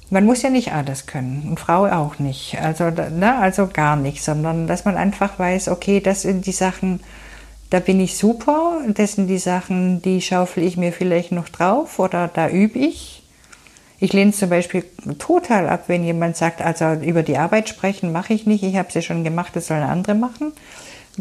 man 0.10 0.26
muss 0.26 0.44
ja 0.44 0.50
nicht 0.50 0.72
alles 0.74 1.08
können 1.08 1.48
und 1.50 1.60
Frau 1.60 1.86
auch 1.88 2.20
nicht. 2.20 2.60
Also, 2.62 2.90
ne, 2.90 3.38
also 3.40 3.68
gar 3.68 3.96
nicht, 3.96 4.24
sondern 4.24 4.68
dass 4.68 4.86
man 4.86 4.98
einfach 4.98 5.40
weiß, 5.40 5.70
okay, 5.70 6.00
das 6.00 6.24
sind 6.24 6.46
die 6.46 6.52
Sachen, 6.52 7.00
da 7.72 7.80
bin 7.80 8.02
ich 8.02 8.18
super, 8.18 8.82
das 8.90 9.14
sind 9.14 9.28
die 9.28 9.40
Sachen, 9.40 10.02
die 10.02 10.22
schaufel 10.22 10.62
ich 10.62 10.76
mir 10.76 10.92
vielleicht 10.92 11.32
noch 11.32 11.48
drauf 11.48 12.00
oder 12.00 12.28
da 12.28 12.50
übe 12.50 12.78
ich. 12.78 13.24
Ich 13.98 14.12
lehne 14.14 14.32
es 14.32 14.40
zum 14.40 14.50
Beispiel 14.50 14.84
total 15.20 15.70
ab, 15.70 15.86
wenn 15.88 16.04
jemand 16.04 16.36
sagt, 16.36 16.62
also 16.62 16.92
über 16.92 17.24
die 17.24 17.38
Arbeit 17.38 17.70
sprechen 17.70 18.12
mache 18.12 18.34
ich 18.34 18.46
nicht, 18.46 18.64
ich 18.64 18.76
habe 18.76 18.92
sie 18.92 19.02
schon 19.02 19.24
gemacht, 19.24 19.56
das 19.56 19.68
sollen 19.68 19.84
andere 19.84 20.16
machen. 20.16 20.52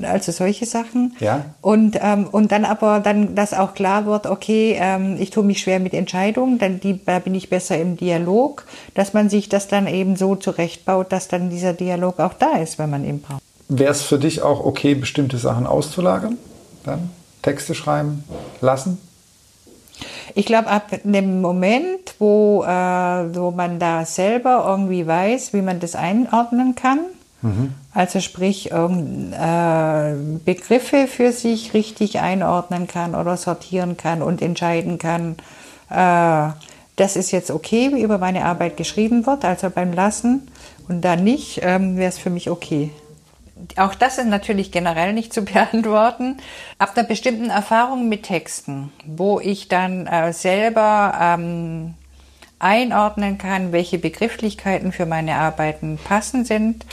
Also 0.02 0.32
solche 0.32 0.66
Sachen. 0.66 1.14
Ja. 1.20 1.46
Und, 1.60 1.98
ähm, 2.00 2.26
und 2.30 2.50
dann 2.50 2.64
aber, 2.64 3.00
dann, 3.00 3.34
dass 3.34 3.54
auch 3.54 3.74
klar 3.74 4.06
wird, 4.06 4.26
okay, 4.26 4.76
ähm, 4.80 5.16
ich 5.20 5.30
tue 5.30 5.44
mich 5.44 5.60
schwer 5.60 5.78
mit 5.78 5.94
Entscheidungen, 5.94 6.58
dann 6.58 6.80
die, 6.80 7.04
da 7.04 7.20
bin 7.20 7.34
ich 7.34 7.48
besser 7.48 7.78
im 7.78 7.96
Dialog, 7.96 8.66
dass 8.94 9.12
man 9.12 9.30
sich 9.30 9.48
das 9.48 9.68
dann 9.68 9.86
eben 9.86 10.16
so 10.16 10.34
zurechtbaut, 10.34 11.12
dass 11.12 11.28
dann 11.28 11.50
dieser 11.50 11.74
Dialog 11.74 12.18
auch 12.18 12.34
da 12.34 12.56
ist, 12.58 12.78
wenn 12.78 12.90
man 12.90 13.04
ihn 13.04 13.20
braucht. 13.20 13.42
Wäre 13.72 13.92
es 13.92 14.02
für 14.02 14.18
dich 14.18 14.42
auch 14.42 14.64
okay, 14.64 14.96
bestimmte 14.96 15.38
Sachen 15.38 15.64
auszulagern? 15.64 16.36
Dann 16.84 17.10
Texte 17.40 17.76
schreiben 17.76 18.24
lassen? 18.60 18.98
Ich 20.34 20.44
glaube, 20.44 20.66
ab 20.66 20.88
dem 21.04 21.40
Moment, 21.40 22.16
wo, 22.18 22.64
äh, 22.64 22.68
wo 22.68 23.52
man 23.52 23.78
da 23.78 24.04
selber 24.04 24.64
irgendwie 24.66 25.06
weiß, 25.06 25.52
wie 25.52 25.62
man 25.62 25.78
das 25.78 25.94
einordnen 25.94 26.74
kann, 26.74 26.98
mhm. 27.42 27.74
also 27.94 28.18
sprich 28.18 28.72
äh, 28.72 30.14
Begriffe 30.44 31.06
für 31.06 31.30
sich 31.30 31.72
richtig 31.72 32.18
einordnen 32.18 32.88
kann 32.88 33.14
oder 33.14 33.36
sortieren 33.36 33.96
kann 33.96 34.20
und 34.20 34.42
entscheiden 34.42 34.98
kann, 34.98 35.36
äh, 35.90 36.52
das 36.96 37.14
ist 37.14 37.30
jetzt 37.30 37.52
okay, 37.52 37.92
wie 37.94 38.02
über 38.02 38.18
meine 38.18 38.44
Arbeit 38.44 38.76
geschrieben 38.76 39.26
wird, 39.26 39.44
also 39.44 39.70
beim 39.70 39.92
Lassen 39.92 40.48
und 40.88 41.02
dann 41.02 41.22
nicht, 41.22 41.60
ähm, 41.62 41.96
wäre 41.96 42.08
es 42.08 42.18
für 42.18 42.30
mich 42.30 42.50
okay 42.50 42.90
auch 43.76 43.94
das 43.94 44.18
ist 44.18 44.26
natürlich 44.26 44.72
generell 44.72 45.12
nicht 45.12 45.32
zu 45.32 45.42
beantworten. 45.44 46.38
Ab 46.78 46.92
einer 46.96 47.06
bestimmten 47.06 47.50
Erfahrung 47.50 48.08
mit 48.08 48.24
Texten, 48.24 48.92
wo 49.04 49.40
ich 49.40 49.68
dann 49.68 50.06
äh, 50.06 50.32
selber 50.32 51.14
ähm, 51.20 51.94
einordnen 52.60 53.38
kann, 53.38 53.72
welche 53.72 53.98
Begrifflichkeiten 53.98 54.92
für 54.92 55.06
meine 55.06 55.36
Arbeiten 55.36 55.98
passend 56.02 56.46
sind 56.46 56.84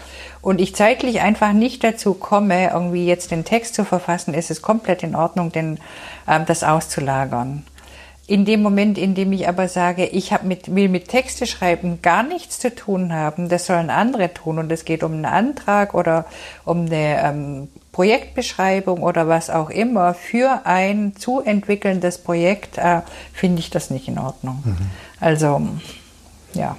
und 0.41 0.61
ich 0.61 0.73
zeitlich 0.73 1.19
einfach 1.19 1.51
nicht 1.51 1.83
dazu 1.83 2.13
komme, 2.13 2.71
irgendwie 2.71 3.05
jetzt 3.05 3.31
den 3.31 3.43
Text 3.43 3.75
zu 3.75 3.83
verfassen, 3.83 4.33
ist 4.33 4.49
es 4.49 4.61
komplett 4.61 5.03
in 5.03 5.13
Ordnung, 5.13 5.51
den, 5.51 5.79
ähm, 6.27 6.45
das 6.45 6.63
auszulagern. 6.63 7.65
In 8.27 8.43
dem 8.43 8.61
Moment, 8.61 8.97
in 8.97 9.15
dem 9.15 9.31
ich 9.31 9.47
aber 9.47 9.69
sage, 9.69 10.05
ich 10.05 10.33
hab 10.33 10.43
mit, 10.43 10.75
will 10.75 10.89
mit 10.89 11.07
Texte 11.07 11.47
schreiben 11.47 12.01
gar 12.01 12.23
nichts 12.23 12.59
zu 12.59 12.75
tun 12.75 13.13
haben, 13.13 13.47
das 13.47 13.67
sollen 13.67 13.89
andere 13.89 14.33
tun 14.33 14.59
und 14.59 14.69
es 14.69 14.83
geht 14.83 15.01
um 15.01 15.13
einen 15.13 15.25
Antrag 15.25 15.93
oder 15.93 16.25
um 16.65 16.87
eine 16.87 17.23
ähm, 17.23 17.67
Projektbeschreibung 17.93 19.01
oder 19.01 19.29
was 19.29 19.49
auch 19.49 19.69
immer 19.69 20.13
für 20.13 20.65
ein 20.65 21.15
zu 21.15 21.39
entwickelndes 21.39 22.17
Projekt, 22.17 22.77
äh, 22.77 23.01
finde 23.31 23.61
ich 23.61 23.69
das 23.69 23.91
nicht 23.91 24.09
in 24.09 24.19
Ordnung. 24.19 24.61
Mhm. 24.65 24.77
Also, 25.21 25.61
ja. 26.53 26.75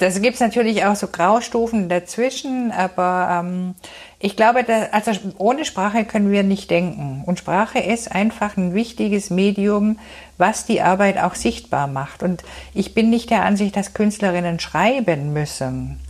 Das 0.00 0.22
gibt 0.22 0.34
es 0.34 0.40
natürlich 0.40 0.86
auch 0.86 0.96
so 0.96 1.08
Graustufen 1.08 1.90
dazwischen, 1.90 2.72
aber 2.72 3.42
ähm, 3.44 3.74
ich 4.18 4.34
glaube, 4.34 4.64
dass, 4.64 4.90
also 4.94 5.12
ohne 5.36 5.66
Sprache 5.66 6.06
können 6.06 6.32
wir 6.32 6.42
nicht 6.42 6.70
denken. 6.70 7.22
Und 7.26 7.38
Sprache 7.38 7.80
ist 7.80 8.10
einfach 8.10 8.56
ein 8.56 8.72
wichtiges 8.72 9.28
Medium, 9.28 9.98
was 10.38 10.64
die 10.64 10.80
Arbeit 10.80 11.18
auch 11.18 11.34
sichtbar 11.34 11.86
macht. 11.86 12.22
Und 12.22 12.42
ich 12.72 12.94
bin 12.94 13.10
nicht 13.10 13.28
der 13.28 13.42
Ansicht, 13.42 13.76
dass 13.76 13.92
Künstlerinnen 13.92 14.58
schreiben 14.58 15.34
müssen. 15.34 16.00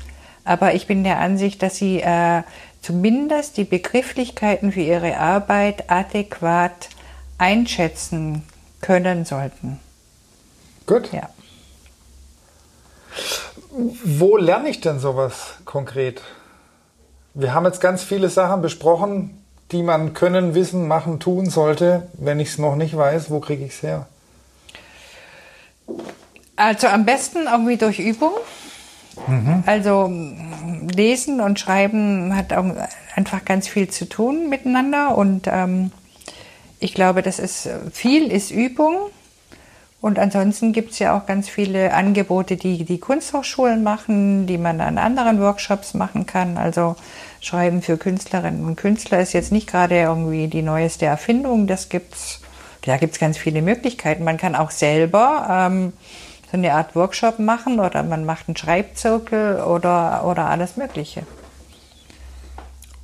Aber 0.45 0.75
ich 0.75 0.87
bin 0.87 1.03
der 1.03 1.19
Ansicht, 1.19 1.61
dass 1.61 1.77
sie 1.77 2.01
äh, 2.01 2.43
zumindest 2.81 3.57
die 3.57 3.65
Begrifflichkeiten 3.65 4.71
für 4.71 4.83
ihre 4.83 5.17
Arbeit 5.17 5.91
adäquat 5.91 6.91
einschätzen 7.39 8.43
können 8.81 9.25
sollten. 9.25 9.81
Gut. 10.87 11.13
Ja. 11.13 11.31
Wo 13.77 14.37
lerne 14.37 14.69
ich 14.69 14.81
denn 14.81 14.99
sowas 14.99 15.55
konkret? 15.65 16.23
Wir 17.35 17.55
haben 17.55 17.65
jetzt 17.65 17.81
ganz 17.81 18.05
viele 18.05 18.29
Sachen 18.29 18.63
besprochen, 18.63 19.43
die 19.73 19.83
man 19.83 20.15
können, 20.15 20.55
wissen, 20.55 20.87
machen, 20.87 21.19
tun 21.19 21.51
sollte. 21.51 22.07
Wenn 22.13 22.39
ich 22.39 22.51
es 22.51 22.59
noch 22.59 22.77
nicht 22.77 22.97
weiß, 22.97 23.31
wo 23.31 23.41
kriege 23.41 23.65
ich 23.65 23.73
es 23.73 23.83
her? 23.83 24.07
Also 26.57 26.87
am 26.87 27.05
besten 27.05 27.47
irgendwie 27.51 27.77
durch 27.77 27.99
Übung. 27.99 28.33
Mhm. 29.27 29.65
Also 29.67 30.11
lesen 30.95 31.41
und 31.41 31.59
schreiben 31.59 32.37
hat 32.37 32.53
auch 32.53 32.65
einfach 33.15 33.45
ganz 33.45 33.69
viel 33.69 33.89
zu 33.89 34.09
tun 34.09 34.49
miteinander 34.49 35.17
und 35.17 35.47
ähm, 35.47 35.93
ich 36.81 36.95
glaube, 36.95 37.23
das 37.23 37.39
ist 37.39 37.69
viel 37.93 38.31
ist 38.31 38.51
Übung. 38.51 38.97
Und 40.05 40.19
ansonsten 40.19 40.75
gibt 40.75 40.91
es 40.91 40.99
ja 40.99 41.17
auch 41.17 41.25
ganz 41.25 41.49
viele 41.49 41.95
Angebote, 41.95 42.59
die 42.59 42.85
die 42.85 43.01
Kunsthochschulen 43.01 43.83
machen, 43.83 44.47
die 44.47 44.59
man 44.59 44.83
an 44.83 44.99
anderen 44.99 45.41
Workshops 45.41 45.95
machen 45.95 46.27
kann. 46.27 46.59
Also 46.59 46.97
Schreiben 47.41 47.81
für 47.81 47.97
Künstlerinnen 47.97 48.67
und 48.67 48.77
Künstler 48.77 49.21
ist 49.21 49.33
jetzt 49.33 49.51
nicht 49.51 49.67
gerade 49.67 49.99
irgendwie 49.99 50.49
die 50.49 50.61
neueste 50.61 51.07
Erfindung. 51.07 51.67
Das 51.67 51.89
gibt's, 51.89 52.43
da 52.83 52.99
gibt 52.99 53.15
es 53.15 53.19
ganz 53.19 53.39
viele 53.39 53.63
Möglichkeiten. 53.63 54.25
Man 54.25 54.37
kann 54.37 54.55
auch 54.55 54.73
selber 54.73 55.47
ähm, 55.51 55.95
so 56.53 56.59
eine 56.59 56.75
Art 56.75 56.95
Workshop 56.95 57.39
machen 57.39 57.81
oder 57.81 58.03
man 58.03 58.27
macht 58.27 58.47
einen 58.47 58.59
Schreibzirkel 58.59 59.63
oder, 59.63 60.27
oder 60.27 60.51
alles 60.51 60.77
Mögliche. 60.77 61.23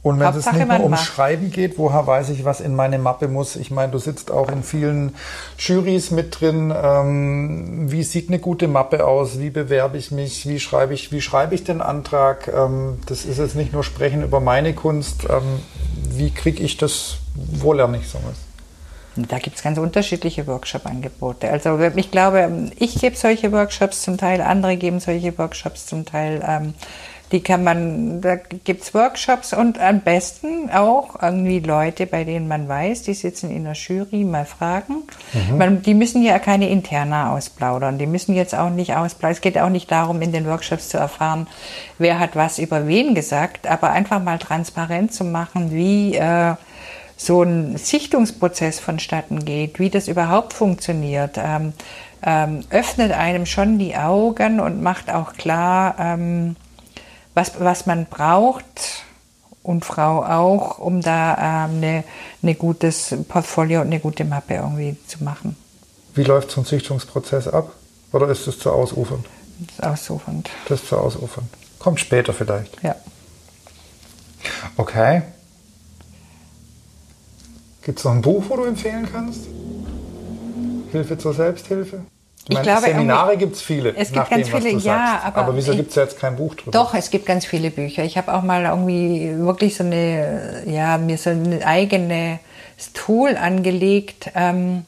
Und 0.02 0.18
wenn 0.18 0.26
Hauptsache, 0.28 0.56
es 0.56 0.66
nicht 0.66 0.68
nur 0.68 0.84
um 0.84 0.90
macht. 0.92 1.04
Schreiben 1.04 1.50
geht, 1.50 1.76
woher 1.76 2.06
weiß 2.06 2.30
ich, 2.30 2.44
was 2.46 2.60
in 2.60 2.74
meine 2.74 2.98
Mappe 2.98 3.28
muss? 3.28 3.56
Ich 3.56 3.70
meine, 3.70 3.92
du 3.92 3.98
sitzt 3.98 4.30
auch 4.30 4.50
in 4.50 4.62
vielen 4.62 5.14
Jurys 5.58 6.10
mit 6.10 6.40
drin. 6.40 6.72
Ähm, 6.74 7.90
wie 7.92 8.02
sieht 8.02 8.28
eine 8.28 8.38
gute 8.38 8.66
Mappe 8.66 9.06
aus? 9.06 9.38
Wie 9.40 9.50
bewerbe 9.50 9.98
ich 9.98 10.10
mich? 10.10 10.48
Wie 10.48 10.58
schreibe 10.58 10.94
ich, 10.94 11.12
wie 11.12 11.20
schreibe 11.20 11.54
ich 11.54 11.64
den 11.64 11.82
Antrag? 11.82 12.48
Ähm, 12.48 12.98
das 13.06 13.26
ist 13.26 13.38
jetzt 13.38 13.56
nicht 13.56 13.74
nur 13.74 13.84
Sprechen 13.84 14.22
über 14.22 14.40
meine 14.40 14.72
Kunst. 14.72 15.24
Ähm, 15.28 15.60
wie 16.08 16.30
kriege 16.30 16.62
ich 16.62 16.78
das? 16.78 17.18
Wo 17.34 17.74
lerne 17.74 17.98
ich 17.98 18.08
sowas? 18.08 18.36
Da 19.16 19.38
gibt 19.38 19.56
es 19.56 19.62
ganz 19.62 19.76
unterschiedliche 19.76 20.46
Workshop-Angebote. 20.46 21.50
Also 21.50 21.78
ich 21.96 22.10
glaube, 22.10 22.70
ich 22.78 22.94
gebe 22.94 23.16
solche 23.16 23.52
Workshops 23.52 24.02
zum 24.02 24.16
Teil, 24.16 24.40
andere 24.40 24.76
geben 24.76 25.00
solche 25.00 25.36
Workshops 25.36 25.86
zum 25.86 26.06
Teil. 26.06 26.72
Die 27.32 27.42
kann 27.42 27.62
man, 27.62 28.20
da 28.20 28.36
gibt's 28.36 28.92
Workshops 28.92 29.52
und 29.52 29.78
am 29.78 30.00
besten 30.00 30.68
auch 30.70 31.22
irgendwie 31.22 31.60
Leute, 31.60 32.06
bei 32.06 32.24
denen 32.24 32.48
man 32.48 32.68
weiß, 32.68 33.02
die 33.02 33.14
sitzen 33.14 33.50
in 33.50 33.64
der 33.64 33.74
Jury, 33.74 34.24
mal 34.24 34.44
fragen. 34.44 35.04
Mhm. 35.32 35.58
Man, 35.58 35.82
die 35.82 35.94
müssen 35.94 36.22
ja 36.22 36.40
keine 36.40 36.68
Interna 36.68 37.32
ausplaudern, 37.32 37.98
die 37.98 38.06
müssen 38.06 38.34
jetzt 38.34 38.54
auch 38.54 38.70
nicht 38.70 38.96
ausplaudern. 38.96 39.34
Es 39.36 39.40
geht 39.40 39.58
auch 39.58 39.68
nicht 39.68 39.90
darum, 39.92 40.22
in 40.22 40.32
den 40.32 40.46
Workshops 40.46 40.88
zu 40.88 40.98
erfahren, 40.98 41.46
wer 41.98 42.18
hat 42.18 42.34
was 42.34 42.58
über 42.58 42.88
wen 42.88 43.14
gesagt, 43.14 43.68
aber 43.68 43.90
einfach 43.90 44.20
mal 44.22 44.38
transparent 44.38 45.12
zu 45.12 45.24
machen, 45.24 45.70
wie 45.70 46.16
äh, 46.16 46.54
so 47.16 47.42
ein 47.42 47.76
Sichtungsprozess 47.76 48.80
vonstatten 48.80 49.44
geht, 49.44 49.78
wie 49.78 49.90
das 49.90 50.08
überhaupt 50.08 50.52
funktioniert. 50.52 51.36
Ähm, 51.36 51.74
ähm, 52.22 52.60
öffnet 52.70 53.12
einem 53.12 53.46
schon 53.46 53.78
die 53.78 53.96
Augen 53.96 54.60
und 54.60 54.82
macht 54.82 55.12
auch 55.12 55.34
klar, 55.34 55.96
ähm, 55.98 56.56
was, 57.34 57.52
was 57.58 57.86
man 57.86 58.06
braucht 58.06 59.04
und 59.62 59.84
Frau 59.84 60.24
auch, 60.24 60.78
um 60.78 61.00
da 61.00 61.66
ähm, 61.66 61.76
eine, 61.76 62.04
eine 62.42 62.54
gutes 62.54 63.14
Portfolio 63.28 63.80
und 63.80 63.88
eine 63.88 64.00
gute 64.00 64.24
Mappe 64.24 64.54
irgendwie 64.54 64.96
zu 65.06 65.22
machen. 65.22 65.56
Wie 66.14 66.24
läuft 66.24 66.50
so 66.50 66.60
ein 66.60 66.64
Sichtungsprozess 66.64 67.48
ab? 67.48 67.72
Oder 68.12 68.28
ist 68.28 68.46
es 68.46 68.58
zu 68.58 68.70
ausufernd? 68.70 69.26
Das 69.58 69.78
ist 69.78 69.84
ausufernd. 69.84 70.50
Das 70.68 70.80
ist 70.80 70.88
zu 70.88 70.98
ausufernd. 70.98 71.48
Kommt 71.78 72.00
später 72.00 72.32
vielleicht. 72.32 72.82
Ja. 72.82 72.96
Okay. 74.76 75.22
Gibt 77.82 77.98
es 77.98 78.04
noch 78.04 78.12
ein 78.12 78.22
Buch, 78.22 78.44
wo 78.48 78.56
du 78.56 78.64
empfehlen 78.64 79.08
kannst? 79.10 79.46
Hilfe 80.90 81.16
zur 81.16 81.34
Selbsthilfe? 81.34 82.00
Ich, 82.48 82.56
ich 82.56 82.62
glaube, 82.62 82.80
Seminare 82.80 83.36
gibt 83.36 83.54
es 83.54 83.62
viele. 83.62 83.94
Es 83.94 84.12
gibt 84.12 84.30
ganz 84.30 84.48
dem, 84.48 84.62
viele, 84.62 84.78
ja. 84.78 85.20
Aber, 85.24 85.42
aber 85.42 85.56
wieso 85.56 85.74
gibt 85.74 85.90
es 85.90 85.96
jetzt 85.96 86.18
kein 86.18 86.36
Buch 86.36 86.54
drüber? 86.54 86.72
Doch, 86.72 86.94
es 86.94 87.10
gibt 87.10 87.26
ganz 87.26 87.44
viele 87.44 87.70
Bücher. 87.70 88.02
Ich 88.02 88.16
habe 88.16 88.32
auch 88.34 88.42
mal 88.42 88.64
irgendwie 88.64 89.36
wirklich 89.38 89.76
so 89.76 89.84
eine, 89.84 90.62
ja, 90.66 90.98
mir 90.98 91.18
so 91.18 91.30
ein 91.30 91.62
eigenes 91.62 92.38
Tool 92.94 93.36
angelegt. 93.36 94.30
Ähm, 94.34 94.84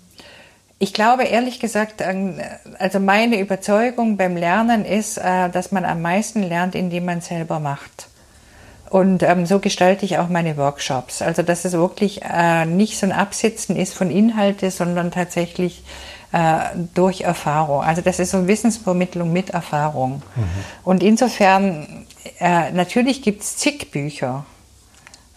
ich 0.78 0.92
glaube 0.92 1.24
ehrlich 1.24 1.60
gesagt, 1.60 2.00
ähm, 2.00 2.40
also 2.78 2.98
meine 2.98 3.38
Überzeugung 3.38 4.16
beim 4.16 4.36
Lernen 4.36 4.84
ist, 4.84 5.18
äh, 5.18 5.48
dass 5.50 5.70
man 5.70 5.84
am 5.84 6.02
meisten 6.02 6.42
lernt, 6.42 6.74
indem 6.74 7.04
man 7.04 7.20
selber 7.20 7.60
macht. 7.60 8.08
Und 8.90 9.22
ähm, 9.22 9.46
so 9.46 9.58
gestalte 9.58 10.04
ich 10.04 10.18
auch 10.18 10.28
meine 10.28 10.56
Workshops. 10.56 11.22
Also 11.22 11.42
dass 11.42 11.64
es 11.64 11.72
wirklich 11.72 12.22
äh, 12.22 12.66
nicht 12.66 12.98
so 12.98 13.06
ein 13.06 13.12
Absitzen 13.12 13.76
ist 13.76 13.94
von 13.94 14.10
Inhalte, 14.10 14.70
sondern 14.70 15.12
tatsächlich 15.12 15.84
durch 16.94 17.20
Erfahrung. 17.22 17.82
Also 17.82 18.00
das 18.00 18.18
ist 18.18 18.30
so 18.30 18.46
Wissensvermittlung 18.48 19.32
mit 19.32 19.50
Erfahrung. 19.50 20.22
Mhm. 20.34 20.42
Und 20.84 21.02
insofern, 21.02 22.06
äh, 22.38 22.70
natürlich 22.72 23.22
gibt 23.22 23.42
es 23.42 23.56
zig 23.58 23.90
Bücher. 23.90 24.46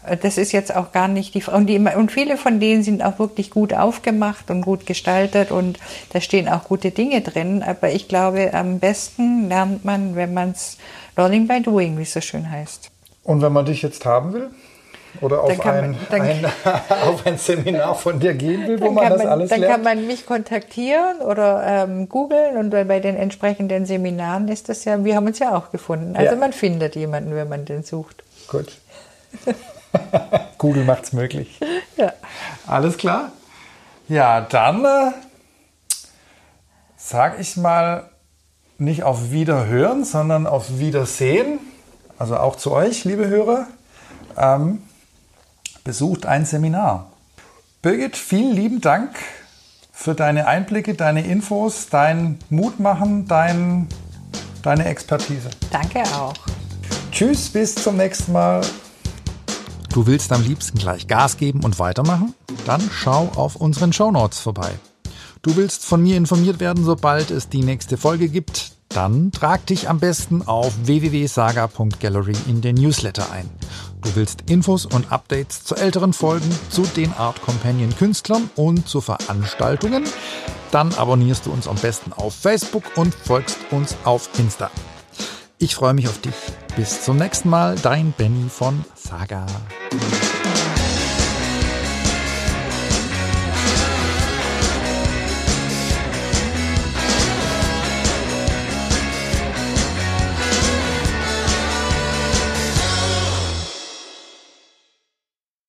Äh, 0.06 0.18
das 0.18 0.38
ist 0.38 0.52
jetzt 0.52 0.76
auch 0.76 0.91
gar 0.91 1.08
nicht 1.08 1.34
die 1.34 1.41
Frage. 1.41 1.76
Und, 1.76 1.88
und 1.96 2.12
viele 2.12 2.38
von 2.38 2.60
denen 2.60 2.84
sind 2.84 3.04
auch 3.04 3.20
wirklich 3.20 3.52
gut 3.52 3.74
aufgemacht 3.74 4.50
und 4.50 4.62
gut 4.62 4.86
gestaltet 4.86 5.52
und 5.52 5.80
da 6.14 6.22
stehen 6.22 6.48
auch 6.48 6.64
gute 6.64 6.91
Dinge 6.91 7.22
drin. 7.22 7.64
Aber 7.64 7.91
ich 7.91 8.08
glaube, 8.08 8.54
am 8.54 8.80
besten 8.80 9.50
lernt 9.50 9.86
man, 9.86 10.16
wenn 10.16 10.34
man 10.34 10.52
es 10.52 10.78
Learning 11.18 11.48
by 11.48 11.62
Doing, 11.62 11.98
wie 11.98 12.04
es 12.04 12.14
so 12.14 12.22
schön 12.22 12.50
heißt. 12.50 12.89
Und 13.24 13.41
wenn 13.41 13.54
man 13.54 13.66
dich 13.66 13.82
jetzt 13.82 14.06
haben 14.06 14.34
will? 14.34 14.50
Oder 15.22 15.43
auf, 15.43 15.66
ein, 15.66 15.95
man, 16.09 16.22
ein, 16.22 16.45
auf 17.03 17.26
ein 17.26 17.38
Seminar 17.38 17.95
von 17.95 18.20
dir 18.20 18.34
gehen 18.34 18.68
will, 18.68 18.80
wo 18.82 18.91
man 18.91 19.09
das 19.09 19.20
man, 19.20 19.28
alles 19.28 19.49
dann 19.49 19.59
lernt? 19.59 19.76
Dann 19.76 19.84
kann 19.84 19.97
man 19.97 20.07
mich 20.07 20.26
kontaktieren 20.26 21.22
oder 21.22 21.63
ähm, 21.66 22.09
googeln 22.09 22.57
und 22.57 22.70
bei 22.70 22.99
den 22.99 23.16
entsprechenden 23.16 23.86
Seminaren 23.86 24.47
ist 24.47 24.70
das 24.70 24.86
ja, 24.86 25.03
wir 25.03 25.16
haben 25.16 25.28
uns 25.28 25.39
ja 25.39 25.55
auch 25.55 25.72
gefunden. 25.72 26.16
Also 26.16 26.34
ja. 26.34 26.39
man 26.39 26.53
findet 26.53 26.95
jemanden, 26.95 27.36
wenn 27.36 27.49
man 27.49 27.66
den 27.66 27.84
sucht. 27.84 28.24
Gut. 28.47 28.78
Google 30.57 30.84
macht 30.84 31.03
es 31.03 31.13
möglich. 31.13 31.59
Ja. 31.97 32.11
Alles 32.68 32.97
klar? 32.97 33.32
Ja, 34.09 34.41
dann 34.41 34.84
äh, 34.84 35.11
sage 36.97 37.39
ich 37.39 37.55
mal 37.55 38.09
nicht 38.78 39.03
auf 39.03 39.32
Wiederhören, 39.32 40.03
sondern 40.03 40.45
auf 40.45 40.78
Wiedersehen. 40.78 41.59
Also 42.20 42.36
auch 42.36 42.57
zu 42.57 42.74
euch, 42.74 43.05
liebe 43.05 43.30
Hörer. 43.30 43.68
Ähm, 44.38 44.82
besucht 45.86 46.26
ein 46.26 46.46
Seminar. 46.46 47.12
Birgit, 47.82 48.18
vielen 48.18 48.54
lieben 48.54 48.82
Dank 48.82 49.12
für 49.94 50.16
deine 50.16 50.48
Einblicke, 50.48 50.96
deine 50.96 51.26
Infos, 51.26 51.88
dein 51.90 52.40
Mutmachen, 52.50 53.28
dein, 53.28 53.88
deine 54.64 54.86
Expertise. 54.86 55.50
Danke 55.72 56.02
auch. 56.16 56.34
Tschüss, 57.12 57.50
bis 57.50 57.76
zum 57.76 57.96
nächsten 57.96 58.34
Mal. 58.34 58.62
Du 59.94 60.08
willst 60.08 60.34
am 60.34 60.42
liebsten 60.44 60.78
gleich 60.78 61.08
Gas 61.08 61.38
geben 61.38 61.64
und 61.64 61.80
weitermachen? 61.80 62.34
Dann 62.66 62.82
schau 62.92 63.30
auf 63.36 63.56
unseren 63.56 63.94
Shownotes 63.94 64.40
vorbei. 64.40 64.72
Du 65.44 65.56
willst 65.56 65.86
von 65.86 66.02
mir 66.02 66.18
informiert 66.18 66.60
werden, 66.60 66.84
sobald 66.84 67.30
es 67.30 67.48
die 67.48 67.62
nächste 67.62 67.96
Folge 67.96 68.28
gibt? 68.28 68.74
Dann 68.96 69.30
trag 69.34 69.66
dich 69.66 69.89
am 69.89 70.00
besten 70.00 70.41
auf 70.43 70.74
www.saga.gallery 70.84 72.32
in 72.48 72.62
den 72.62 72.76
Newsletter 72.76 73.30
ein. 73.30 73.50
Du 74.02 74.16
willst 74.16 74.50
Infos 74.50 74.86
und 74.86 75.12
Updates 75.12 75.66
zu 75.66 75.76
älteren 75.76 76.14
Folgen, 76.14 76.50
zu 76.70 76.84
den 76.96 77.12
Art 77.12 77.41
Companion 77.41 77.93
Künstlern 77.93 78.50
und 78.56 78.88
zu 78.88 79.02
Veranstaltungen? 79.02 80.06
Dann 80.72 80.93
abonnierst 80.93 81.46
du 81.46 81.52
uns 81.52 81.68
am 81.68 81.76
besten 81.76 82.14
auf 82.14 82.36
Facebook 82.36 82.84
und 82.96 83.14
folgst 83.14 83.58
uns 83.72 83.98
auf 84.06 84.30
Insta. 84.39 84.72
Ich 85.58 85.76
freue 85.76 85.93
mich 85.93 86.08
auf 86.08 86.22
dich. 86.22 86.36
Bis 86.78 87.04
zum 87.04 87.18
nächsten 87.18 87.50
Mal, 87.50 87.76
dein 87.76 88.14
Benny 88.14 88.48
von 88.48 88.86
Saga. 88.96 89.46